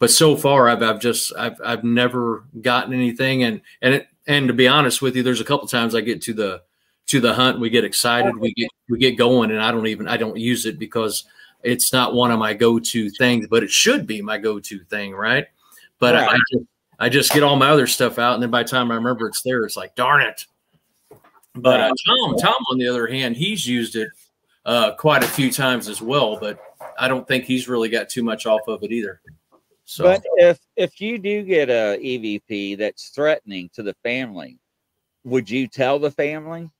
[0.00, 3.44] but so far, I've, I've just I've I've never gotten anything.
[3.44, 6.22] And and it, and to be honest with you, there's a couple times I get
[6.22, 6.62] to the
[7.08, 7.60] to the hunt.
[7.60, 8.36] We get excited.
[8.36, 11.24] We get we get going, and I don't even I don't use it because
[11.62, 13.46] it's not one of my go to things.
[13.48, 15.46] But it should be my go to thing, right?
[15.98, 16.64] But I, I just
[16.98, 19.28] I just get all my other stuff out, and then by the time I remember
[19.28, 20.46] it's there, it's like darn it.
[21.54, 24.08] But uh, Tom, Tom, on the other hand, he's used it
[24.64, 26.58] uh, quite a few times as well, but
[26.98, 29.20] I don't think he's really got too much off of it either.
[29.90, 34.56] So, But if if you do get a EVP that's threatening to the family,
[35.24, 36.70] would you tell the family?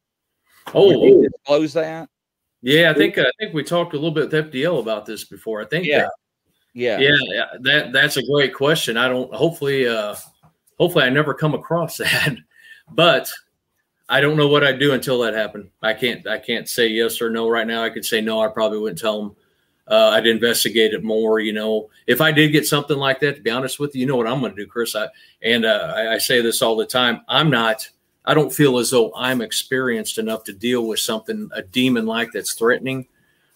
[0.72, 2.08] Oh disclose that?
[2.62, 5.60] yeah, I think I think we talked a little bit with FDL about this before.
[5.60, 6.06] I think Yeah.
[6.72, 7.00] Yeah.
[7.00, 8.96] yeah, yeah, that that's a great question.
[8.96, 10.14] I don't hopefully uh
[10.78, 12.36] hopefully I never come across that,
[12.92, 13.28] but
[14.08, 15.70] I don't know what I'd do until that happened.
[15.82, 17.82] I can't I can't say yes or no right now.
[17.82, 18.40] I could say no.
[18.40, 19.36] I probably wouldn't tell them.
[19.88, 21.40] Uh, I'd investigate it more.
[21.40, 24.06] You know, if I did get something like that, to be honest with you, you
[24.06, 24.94] know what I'm going to do, Chris.
[24.94, 25.08] I
[25.42, 27.22] and uh, I, I say this all the time.
[27.28, 27.88] I'm not.
[28.24, 32.30] I don't feel as though I'm experienced enough to deal with something a demon like
[32.32, 33.06] that's threatening.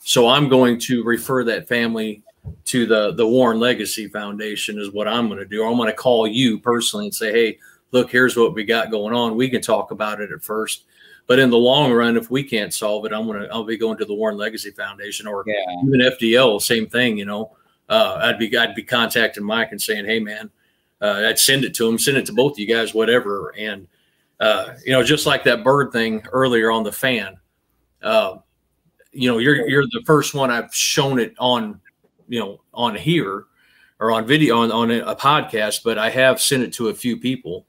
[0.01, 2.23] So I'm going to refer that family
[2.67, 5.63] to the the Warren Legacy Foundation is what I'm going to do.
[5.63, 7.59] Or I'm going to call you personally and say, hey,
[7.93, 9.37] look, here's what we got going on.
[9.37, 10.85] We can talk about it at first,
[11.27, 13.77] but in the long run, if we can't solve it, I'm going to I'll be
[13.79, 15.55] going to the Warren Legacy Foundation or Yeah.
[15.87, 17.17] even FDL, same thing.
[17.19, 17.57] You know,
[17.89, 20.51] uh, I'd be I'd be contacting Mike and saying, hey, man,
[21.01, 23.87] uh, I'd send it to him, send it to both of you guys, whatever, and
[24.41, 27.37] uh, you know, just like that bird thing earlier on the fan.
[28.03, 28.37] Uh,
[29.13, 31.81] you know, you're you're the first one I've shown it on,
[32.29, 33.45] you know, on here
[34.01, 37.17] or on video on, on a podcast, but I have sent it to a few
[37.17, 37.65] people,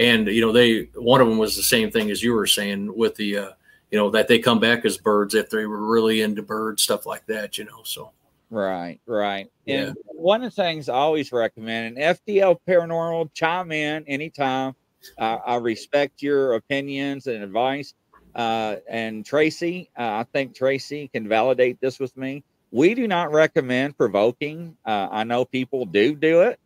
[0.00, 2.96] and you know, they one of them was the same thing as you were saying
[2.96, 3.50] with the, uh,
[3.90, 7.04] you know, that they come back as birds if they were really into birds, stuff
[7.04, 7.82] like that, you know.
[7.84, 8.10] So
[8.48, 9.48] Right, right.
[9.66, 9.88] Yeah.
[9.88, 14.74] And one of the things I always recommend, and FDL Paranormal, chime in anytime.
[15.16, 17.94] Uh, I respect your opinions and advice.
[18.34, 22.44] Uh, and Tracy, uh, I think Tracy can validate this with me.
[22.70, 24.76] We do not recommend provoking.
[24.84, 26.60] Uh, I know people do do it,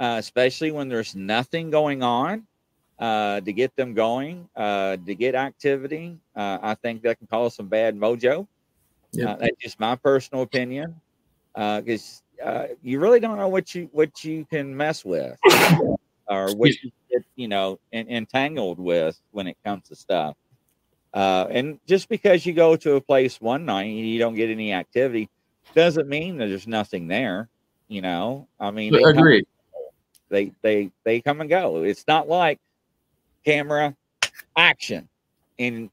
[0.00, 2.46] uh, especially when there's nothing going on
[2.98, 6.18] uh, to get them going, uh, to get activity.
[6.34, 8.46] Uh, I think that can cause some bad mojo.
[9.12, 9.28] Yep.
[9.28, 11.00] Uh, that's just my personal opinion
[11.54, 15.38] because uh, you really don't know what you what you can mess with.
[16.28, 20.36] or what you get, you know, en- entangled with when it comes to stuff.
[21.14, 24.50] Uh, and just because you go to a place one night and you don't get
[24.50, 25.30] any activity
[25.74, 27.48] doesn't mean that there's nothing there.
[27.88, 29.46] You know, I mean, Agreed.
[30.28, 31.84] they they they come and go.
[31.84, 32.58] It's not like
[33.46, 33.94] camera
[34.56, 35.08] action,
[35.58, 35.88] and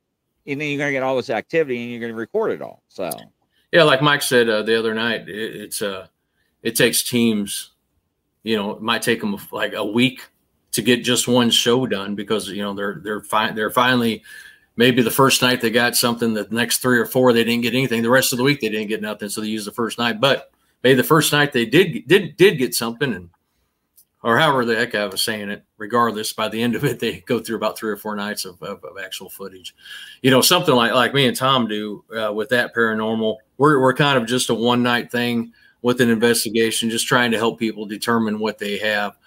[0.45, 2.81] and then you're gonna get all this activity and you're gonna record it all.
[2.89, 3.09] So
[3.71, 6.07] Yeah, like Mike said uh, the other night, it, it's uh,
[6.63, 7.71] it takes teams.
[8.43, 10.27] You know, it might take them like a week
[10.73, 13.23] to get just one show done because you know they're they're.
[13.53, 14.23] They're finally
[14.75, 16.33] maybe the first night they got something.
[16.33, 18.01] The next three or four they didn't get anything.
[18.01, 19.29] The rest of the week they didn't get nothing.
[19.29, 20.19] So they used the first night.
[20.19, 20.51] But
[20.83, 23.29] maybe the first night they did did did get something, and
[24.23, 25.63] or however the heck I was saying it.
[25.77, 28.61] Regardless, by the end of it, they go through about three or four nights of,
[28.63, 29.75] of, of actual footage.
[30.21, 33.37] You know, something like like me and Tom do uh, with that paranormal.
[33.57, 37.37] We're we're kind of just a one night thing with an investigation, just trying to
[37.37, 39.17] help people determine what they have.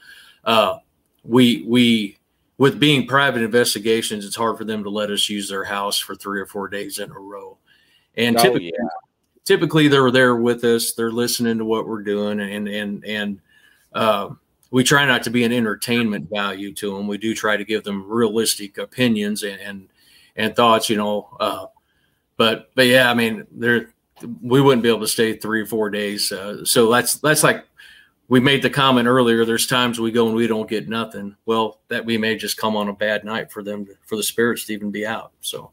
[0.45, 0.79] Uh,
[1.25, 2.17] we we
[2.59, 6.15] with being private investigations, it's hard for them to let us use their house for
[6.15, 7.59] three or four days in a row.
[8.17, 8.89] And Oh, typically, yeah.
[9.45, 10.93] typically they're there with us.
[10.93, 13.41] They're listening to what we're doing, and and and
[13.93, 14.31] uh,
[14.71, 17.07] we try not to be an entertainment value to them.
[17.07, 19.89] We do try to give them realistic opinions and and,
[20.35, 21.29] and thoughts, you know.
[21.39, 21.67] Uh,
[22.37, 23.91] but but yeah, I mean, there
[24.43, 26.33] we wouldn't be able to stay three or four days.
[26.33, 27.65] Uh, so that's that's like
[28.29, 29.45] we made the comment earlier.
[29.45, 31.37] There's times we go and we don't get nothing.
[31.47, 34.65] Well, that we may just come on a bad night for them for the spirits
[34.67, 35.33] to even be out.
[35.41, 35.71] So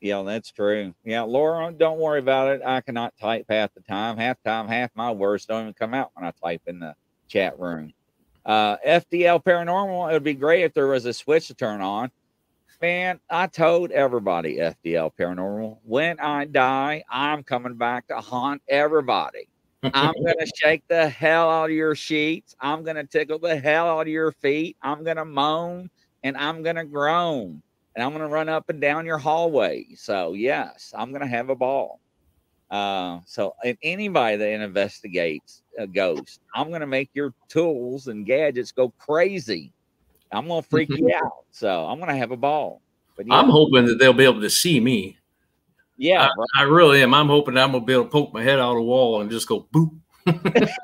[0.00, 0.94] Yeah, that's true.
[1.04, 2.62] Yeah, Laura, don't worry about it.
[2.64, 4.16] I cannot type half the time.
[4.16, 6.94] Half time, half my words don't even come out when I type in the
[7.30, 7.92] chat room.
[8.44, 12.10] Uh, FDL Paranormal, it would be great if there was a switch to turn on.
[12.82, 19.48] Man, I told everybody FDL Paranormal, when I die, I'm coming back to haunt everybody.
[19.82, 22.54] I'm going to shake the hell out of your sheets.
[22.58, 24.76] I'm going to tickle the hell out of your feet.
[24.82, 25.90] I'm going to moan
[26.22, 27.62] and I'm going to groan
[27.94, 29.86] and I'm going to run up and down your hallway.
[29.94, 32.00] So yes, I'm going to have a ball.
[32.70, 38.24] Uh, so and anybody that investigates a ghost, I'm going to make your tools and
[38.24, 39.72] gadgets go crazy.
[40.30, 41.44] I'm going to freak you out.
[41.50, 42.80] So I'm going to have a ball.
[43.16, 45.18] But yeah, I'm hoping that they'll be able to see me.
[45.98, 46.48] yeah, right.
[46.56, 47.12] I really am.
[47.12, 49.30] I'm hoping I'm gonna be able to poke my head out of the wall and
[49.30, 49.94] just go boop.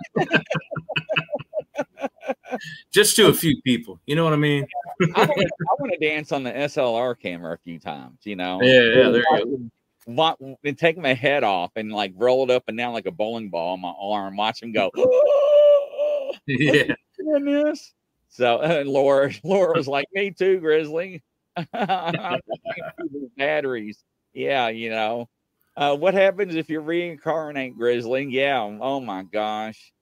[2.93, 4.01] just to a few people.
[4.07, 4.67] You know what I mean?
[5.15, 8.19] I want to I want to dance on the SLR camera a few times.
[8.25, 9.71] You know, Yeah, yeah, there you
[10.07, 13.49] And take my head off and like roll it up and down like a bowling
[13.51, 14.37] ball on my arm.
[14.37, 14.91] Watch him go.
[16.47, 16.95] Yeah.
[17.19, 17.93] doing this.
[18.29, 21.23] So uh, Laura, Laura was like, "Me too, Grizzly."
[21.57, 24.05] I'm thinking these batteries.
[24.35, 25.29] Yeah, you know.
[25.77, 28.25] Uh, what happens if you reincarnate Grizzly?
[28.31, 28.61] Yeah.
[28.81, 29.93] Oh my gosh.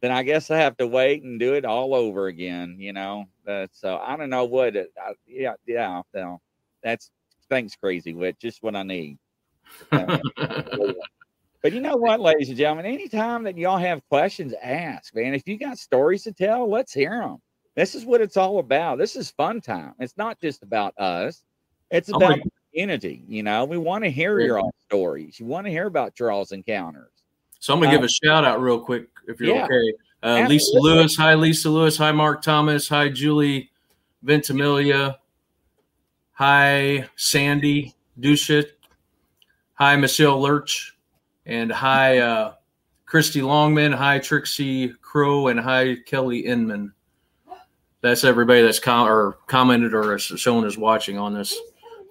[0.00, 2.76] Then I guess I have to wait and do it all over again.
[2.78, 3.26] You know.
[3.46, 4.76] Uh, so I don't know what.
[4.76, 6.02] It, I, yeah, yeah.
[6.14, 6.40] No,
[6.82, 7.10] that's
[7.50, 8.36] thanks, Crazy Witch.
[8.40, 9.18] Just what I need.
[9.92, 10.18] Uh,
[11.62, 15.34] but you know what, ladies and gentlemen, anytime that y'all have questions, ask, man.
[15.34, 17.38] If you got stories to tell, let's hear them.
[17.74, 18.98] This is what it's all about.
[18.98, 19.94] This is fun time.
[19.98, 21.42] It's not just about us.
[21.90, 23.24] It's Oh, about the community.
[23.26, 24.46] You know, we want to hear Yeah.
[24.46, 25.40] your own stories.
[25.40, 27.10] You want to hear about Charles encounters.
[27.58, 29.64] So I'm gonna give a shout out real quick if you're Yeah.
[29.64, 29.94] okay.
[30.22, 33.70] Uh, Lisa Lewis, hi Lisa Lewis, hi Mark Thomas, hi Julie
[34.22, 35.18] Ventimiglia,
[36.32, 38.72] hi Sandy Dushit,
[39.74, 40.96] hi Michelle Lurch,
[41.46, 42.54] and hi uh,
[43.06, 46.92] Christy Longman, hi Trixie Crow, and hi Kelly Inman.
[48.00, 51.58] That's everybody that's com- or commented or shown us watching on this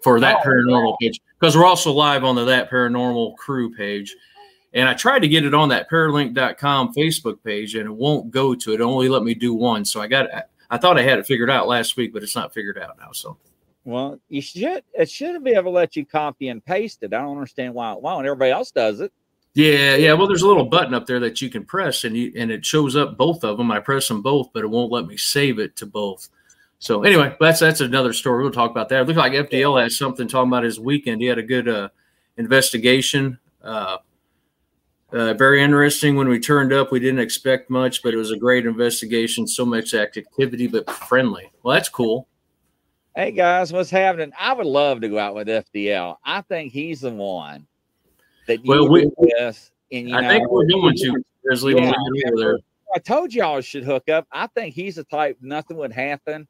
[0.01, 4.15] for that Oh, paranormal page because we're also live on the that paranormal crew page.
[4.73, 8.55] And I tried to get it on that paralink.com Facebook page and it won't go
[8.55, 8.81] to it.
[8.81, 9.85] It only let me do one.
[9.85, 10.27] So I got
[10.71, 13.11] I thought I had it figured out last week, but it's not figured out now.
[13.11, 13.37] So
[13.85, 17.13] Well, you should it should be able to let you copy and paste it.
[17.13, 18.25] I don't understand why it won't.
[18.25, 19.11] Everybody else does it.
[19.53, 20.13] yeah, yeah.
[20.13, 22.65] Well, there's a little button up there that you can press and you and it
[22.65, 23.71] shows up both of them.
[23.71, 26.29] I press them both, but it won't let me save it to both.
[26.79, 28.43] So anyway, that's that's another story.
[28.43, 29.01] We'll talk about that.
[29.01, 31.21] It looked like FDL has something talking about his weekend.
[31.21, 31.89] He had a good uh,
[32.37, 33.39] investigation.
[33.61, 33.97] Uh,
[35.11, 36.15] uh, very interesting.
[36.15, 39.47] When we turned up, we didn't expect much, but it was a great investigation.
[39.47, 41.51] So much activity, but friendly.
[41.61, 42.27] Well, that's cool.
[43.15, 44.31] Hey guys, what's happening?
[44.39, 46.17] I would love to go out with FDL.
[46.25, 47.67] I think he's the one
[48.47, 49.71] that you Well, we- this.
[49.91, 51.93] And you I know, think we're going to Grizzly when Yeah.
[52.27, 52.59] over there.
[52.95, 54.27] I told y'all should hook up.
[54.31, 56.47] I think he's the type nothing would happen,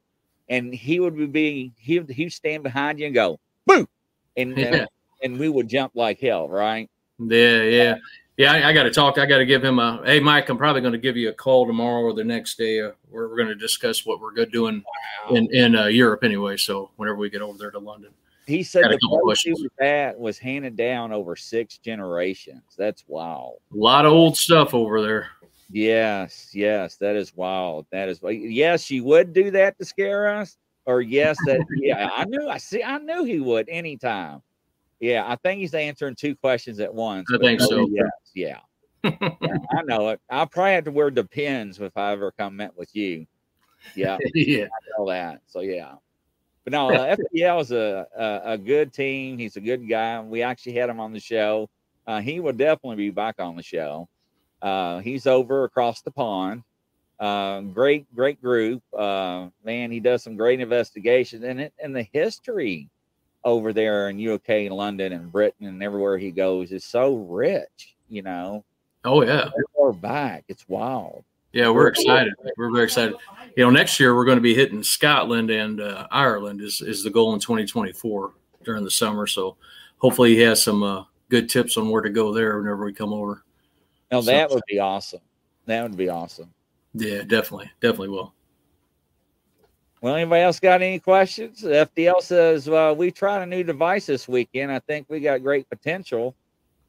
[0.48, 3.88] and he would be he would he'd stand behind you and go boo,
[4.38, 4.86] and Yeah.
[5.22, 6.90] and we would jump like hell, right?
[7.20, 7.96] Yeah, yeah.
[8.38, 9.20] Yeah, I, I got to talk.
[9.20, 10.02] I got to give him a.
[10.06, 12.82] Hey, Mike, I'm probably going to give you a call tomorrow or the next day.
[12.82, 14.84] Uh, we're we're going to discuss what we're good doing
[15.30, 15.36] Wow.
[15.36, 16.58] in in uh, Europe anyway.
[16.58, 18.10] So whenever we get over there to London,
[18.48, 22.64] He said the couple place he was at was handed down over six generations.
[22.76, 23.58] That's wild.
[23.72, 25.30] a lot of old stuff over there.
[25.70, 27.86] Yes, yes, that is wild.
[27.92, 32.26] That is yes, she would do that to scare us, or yes, that yeah, I
[32.26, 32.50] knew.
[32.50, 32.84] I see.
[32.84, 34.42] I knew he would anytime.
[35.04, 37.28] Yeah, I think he's answering two questions at once.
[37.30, 37.90] I think so.
[37.92, 38.60] Yes, yeah.
[39.42, 40.22] Yeah, I know it.
[40.30, 43.28] I'll probably have to wear depends if I ever come met with you.
[43.96, 44.68] Yeah, yeah,
[44.98, 45.42] all that.
[45.46, 45.96] So yeah,
[46.64, 49.38] but no, uh, FDL is a, a a good team.
[49.38, 50.22] He's a good guy.
[50.22, 51.70] We actually had him on the show.
[52.08, 54.08] Uh, he will definitely be back on the show.
[54.62, 56.64] Uh, he's over across the pond.
[57.20, 58.82] Uh, great, great group.
[58.98, 62.90] Uh, man, he does some great investigations and it and the history
[63.46, 67.96] over there in UK, and London, and Britain, and everywhere he goes is so rich.
[68.10, 68.64] You know,
[69.06, 70.44] oh yeah, we're back.
[70.48, 71.24] It's wild.
[71.52, 71.70] yeah.
[71.70, 72.34] We're excited.
[72.58, 73.16] We're very excited.
[73.56, 77.04] You know, next year we're going to be hitting Scotland and uh, Ireland is is
[77.04, 78.34] the goal in 2024
[78.64, 79.28] during the summer.
[79.28, 79.58] So
[79.98, 83.14] hopefully he has some uh, good tips on where to go there whenever we come
[83.14, 83.44] over.
[84.12, 85.22] Now So- that would be awesome.
[85.66, 86.54] That would be awesome.
[86.94, 88.33] Yeah, definitely, definitely will.
[90.04, 91.64] Well, anybody else got any questions?
[91.64, 94.70] FDL says uh, we tried a new device this weekend.
[94.70, 96.36] I think we got great potential.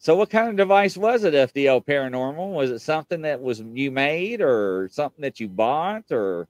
[0.01, 1.33] So, what kind of device was it?
[1.33, 2.53] FDL Paranormal?
[2.53, 6.49] Was it something that was you made, or something that you bought, or?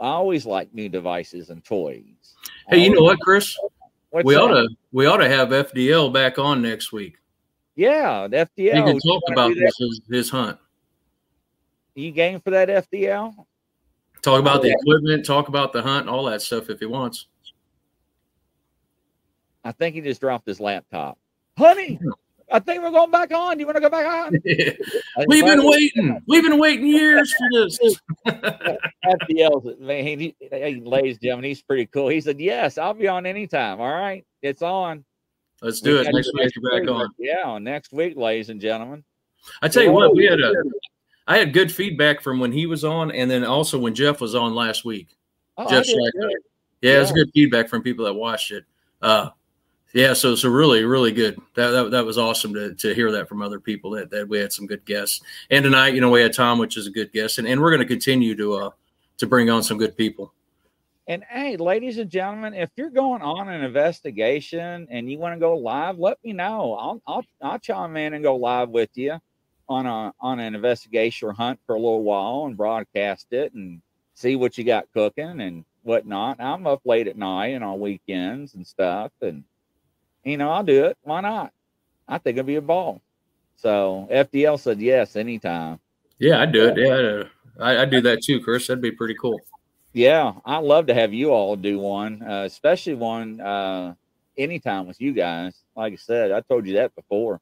[0.00, 2.34] I always like new devices and toys.
[2.68, 3.56] Hey, you know what, Chris?
[4.10, 4.40] What's we that?
[4.40, 7.14] ought to we ought to have FDL back on next week.
[7.76, 8.74] Yeah, the FDL.
[8.74, 10.58] He can talk about this his, his hunt.
[11.94, 13.46] You game for that FDL?
[14.26, 14.76] Talk about the oh, Yeah.
[14.80, 17.28] equipment, talk about the hunt, all that stuff if he wants.
[19.62, 21.16] I think he just dropped his laptop.
[21.56, 22.10] Honey, hmm.
[22.50, 23.56] I think we're going back on.
[23.56, 24.32] Do you want to go back on?
[25.28, 26.20] We've been waiting.
[26.26, 27.78] We've been waiting years for this.
[28.26, 32.08] FDL, man, he, he, ladies and gentlemen, he's pretty cool.
[32.08, 33.80] He said, "Yes, I'll be on anytime.
[33.80, 35.04] All right, it's on.
[35.62, 36.52] Let's do We it next week.
[36.56, 37.10] You're back on.
[37.16, 39.04] Yeah, next week, ladies and gentlemen.
[39.62, 40.52] I tell you what, we had a
[41.26, 44.34] I had good feedback from when he was on, and then also when Jeff was
[44.34, 45.08] on last week.
[45.58, 46.32] Oh, Jeff good.
[46.82, 48.64] Yeah, it was good feedback from people that watched it.
[49.02, 49.30] Uh,
[49.92, 51.40] yeah, so so really, really good.
[51.54, 54.38] That, that that was awesome to to hear that from other people that that we
[54.38, 55.22] had some good guests.
[55.50, 57.70] And tonight, you know, we had Tom, which is a good guest, and, and we're
[57.70, 58.70] going to continue to uh
[59.18, 60.32] to bring on some good people.
[61.08, 65.40] And hey, ladies and gentlemen, if you're going on an investigation and you want to
[65.40, 66.74] go live, let me know.
[66.74, 69.18] I'll I'll I'll chime in and go live with you
[69.68, 73.80] on a on an investigation or hunt for a little while and broadcast it and
[74.14, 76.40] see what you got cooking and whatnot.
[76.40, 79.44] I'm up late at night and on weekends and stuff, and
[80.24, 80.98] you know I'll do it.
[81.02, 81.52] Why not?
[82.08, 83.00] I think it'd be a ball.
[83.56, 85.80] So FDL said yes anytime.
[86.18, 86.76] Yeah, I'd do it.
[86.76, 88.66] Yeah, I'd, uh, I, do that too, Chris.
[88.66, 89.40] That'd be pretty cool.
[89.92, 93.94] Yeah, I love to have you all do one, uh, especially one uh,
[94.36, 95.54] anytime with you guys.
[95.74, 97.40] Like I said, I told you that before.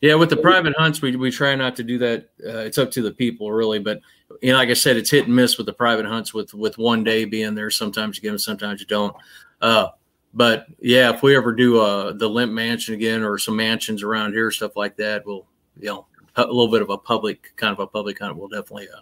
[0.00, 2.28] Yeah, with the private hunts, we, we try not to do that.
[2.44, 3.78] Uh, it's up to the people, really.
[3.78, 4.00] But
[4.42, 6.34] you know, like I said, it's hit and miss with the private hunts.
[6.34, 9.16] With with one day being there, sometimes you get them, sometimes you don't.
[9.62, 9.88] Uh,
[10.34, 14.32] but yeah, if we ever do uh, the Lemp Mansion again or some mansions around
[14.32, 15.46] here, stuff like that, we'll
[15.78, 16.06] you know
[16.36, 18.36] a little bit of a public kind of a public hunt.
[18.36, 19.00] We'll definitely uh,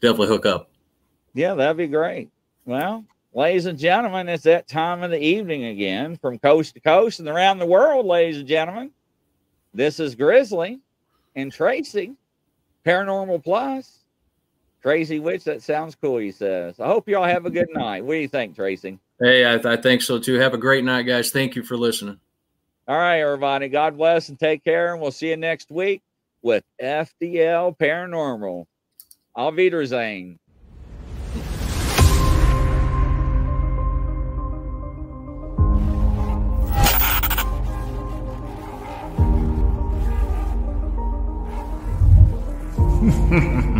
[0.00, 0.70] definitely hook up.
[1.34, 2.30] Yeah, that'd be great.
[2.66, 7.20] Well, ladies and gentlemen, it's that time of the evening again from coast to coast
[7.20, 8.90] and around the world, ladies and gentlemen.
[9.76, 10.80] This is Grizzly
[11.34, 12.14] and Tracy,
[12.86, 13.98] Paranormal Plus.
[14.80, 16.80] Crazy Witch, that sounds cool, he says.
[16.80, 18.02] I hope y'all have a good night.
[18.02, 18.98] What do you think, Tracy?
[19.20, 20.36] Hey, I, I think so too.
[20.36, 21.30] Have a great night, guys.
[21.30, 22.18] Thank you for listening.
[22.88, 23.68] All right, everybody.
[23.68, 24.94] God bless and take care.
[24.94, 26.00] And we'll see you next week
[26.40, 28.64] with FDL Paranormal.
[29.34, 30.38] Auf Wiedersehen.
[43.06, 43.75] Ha ha ha.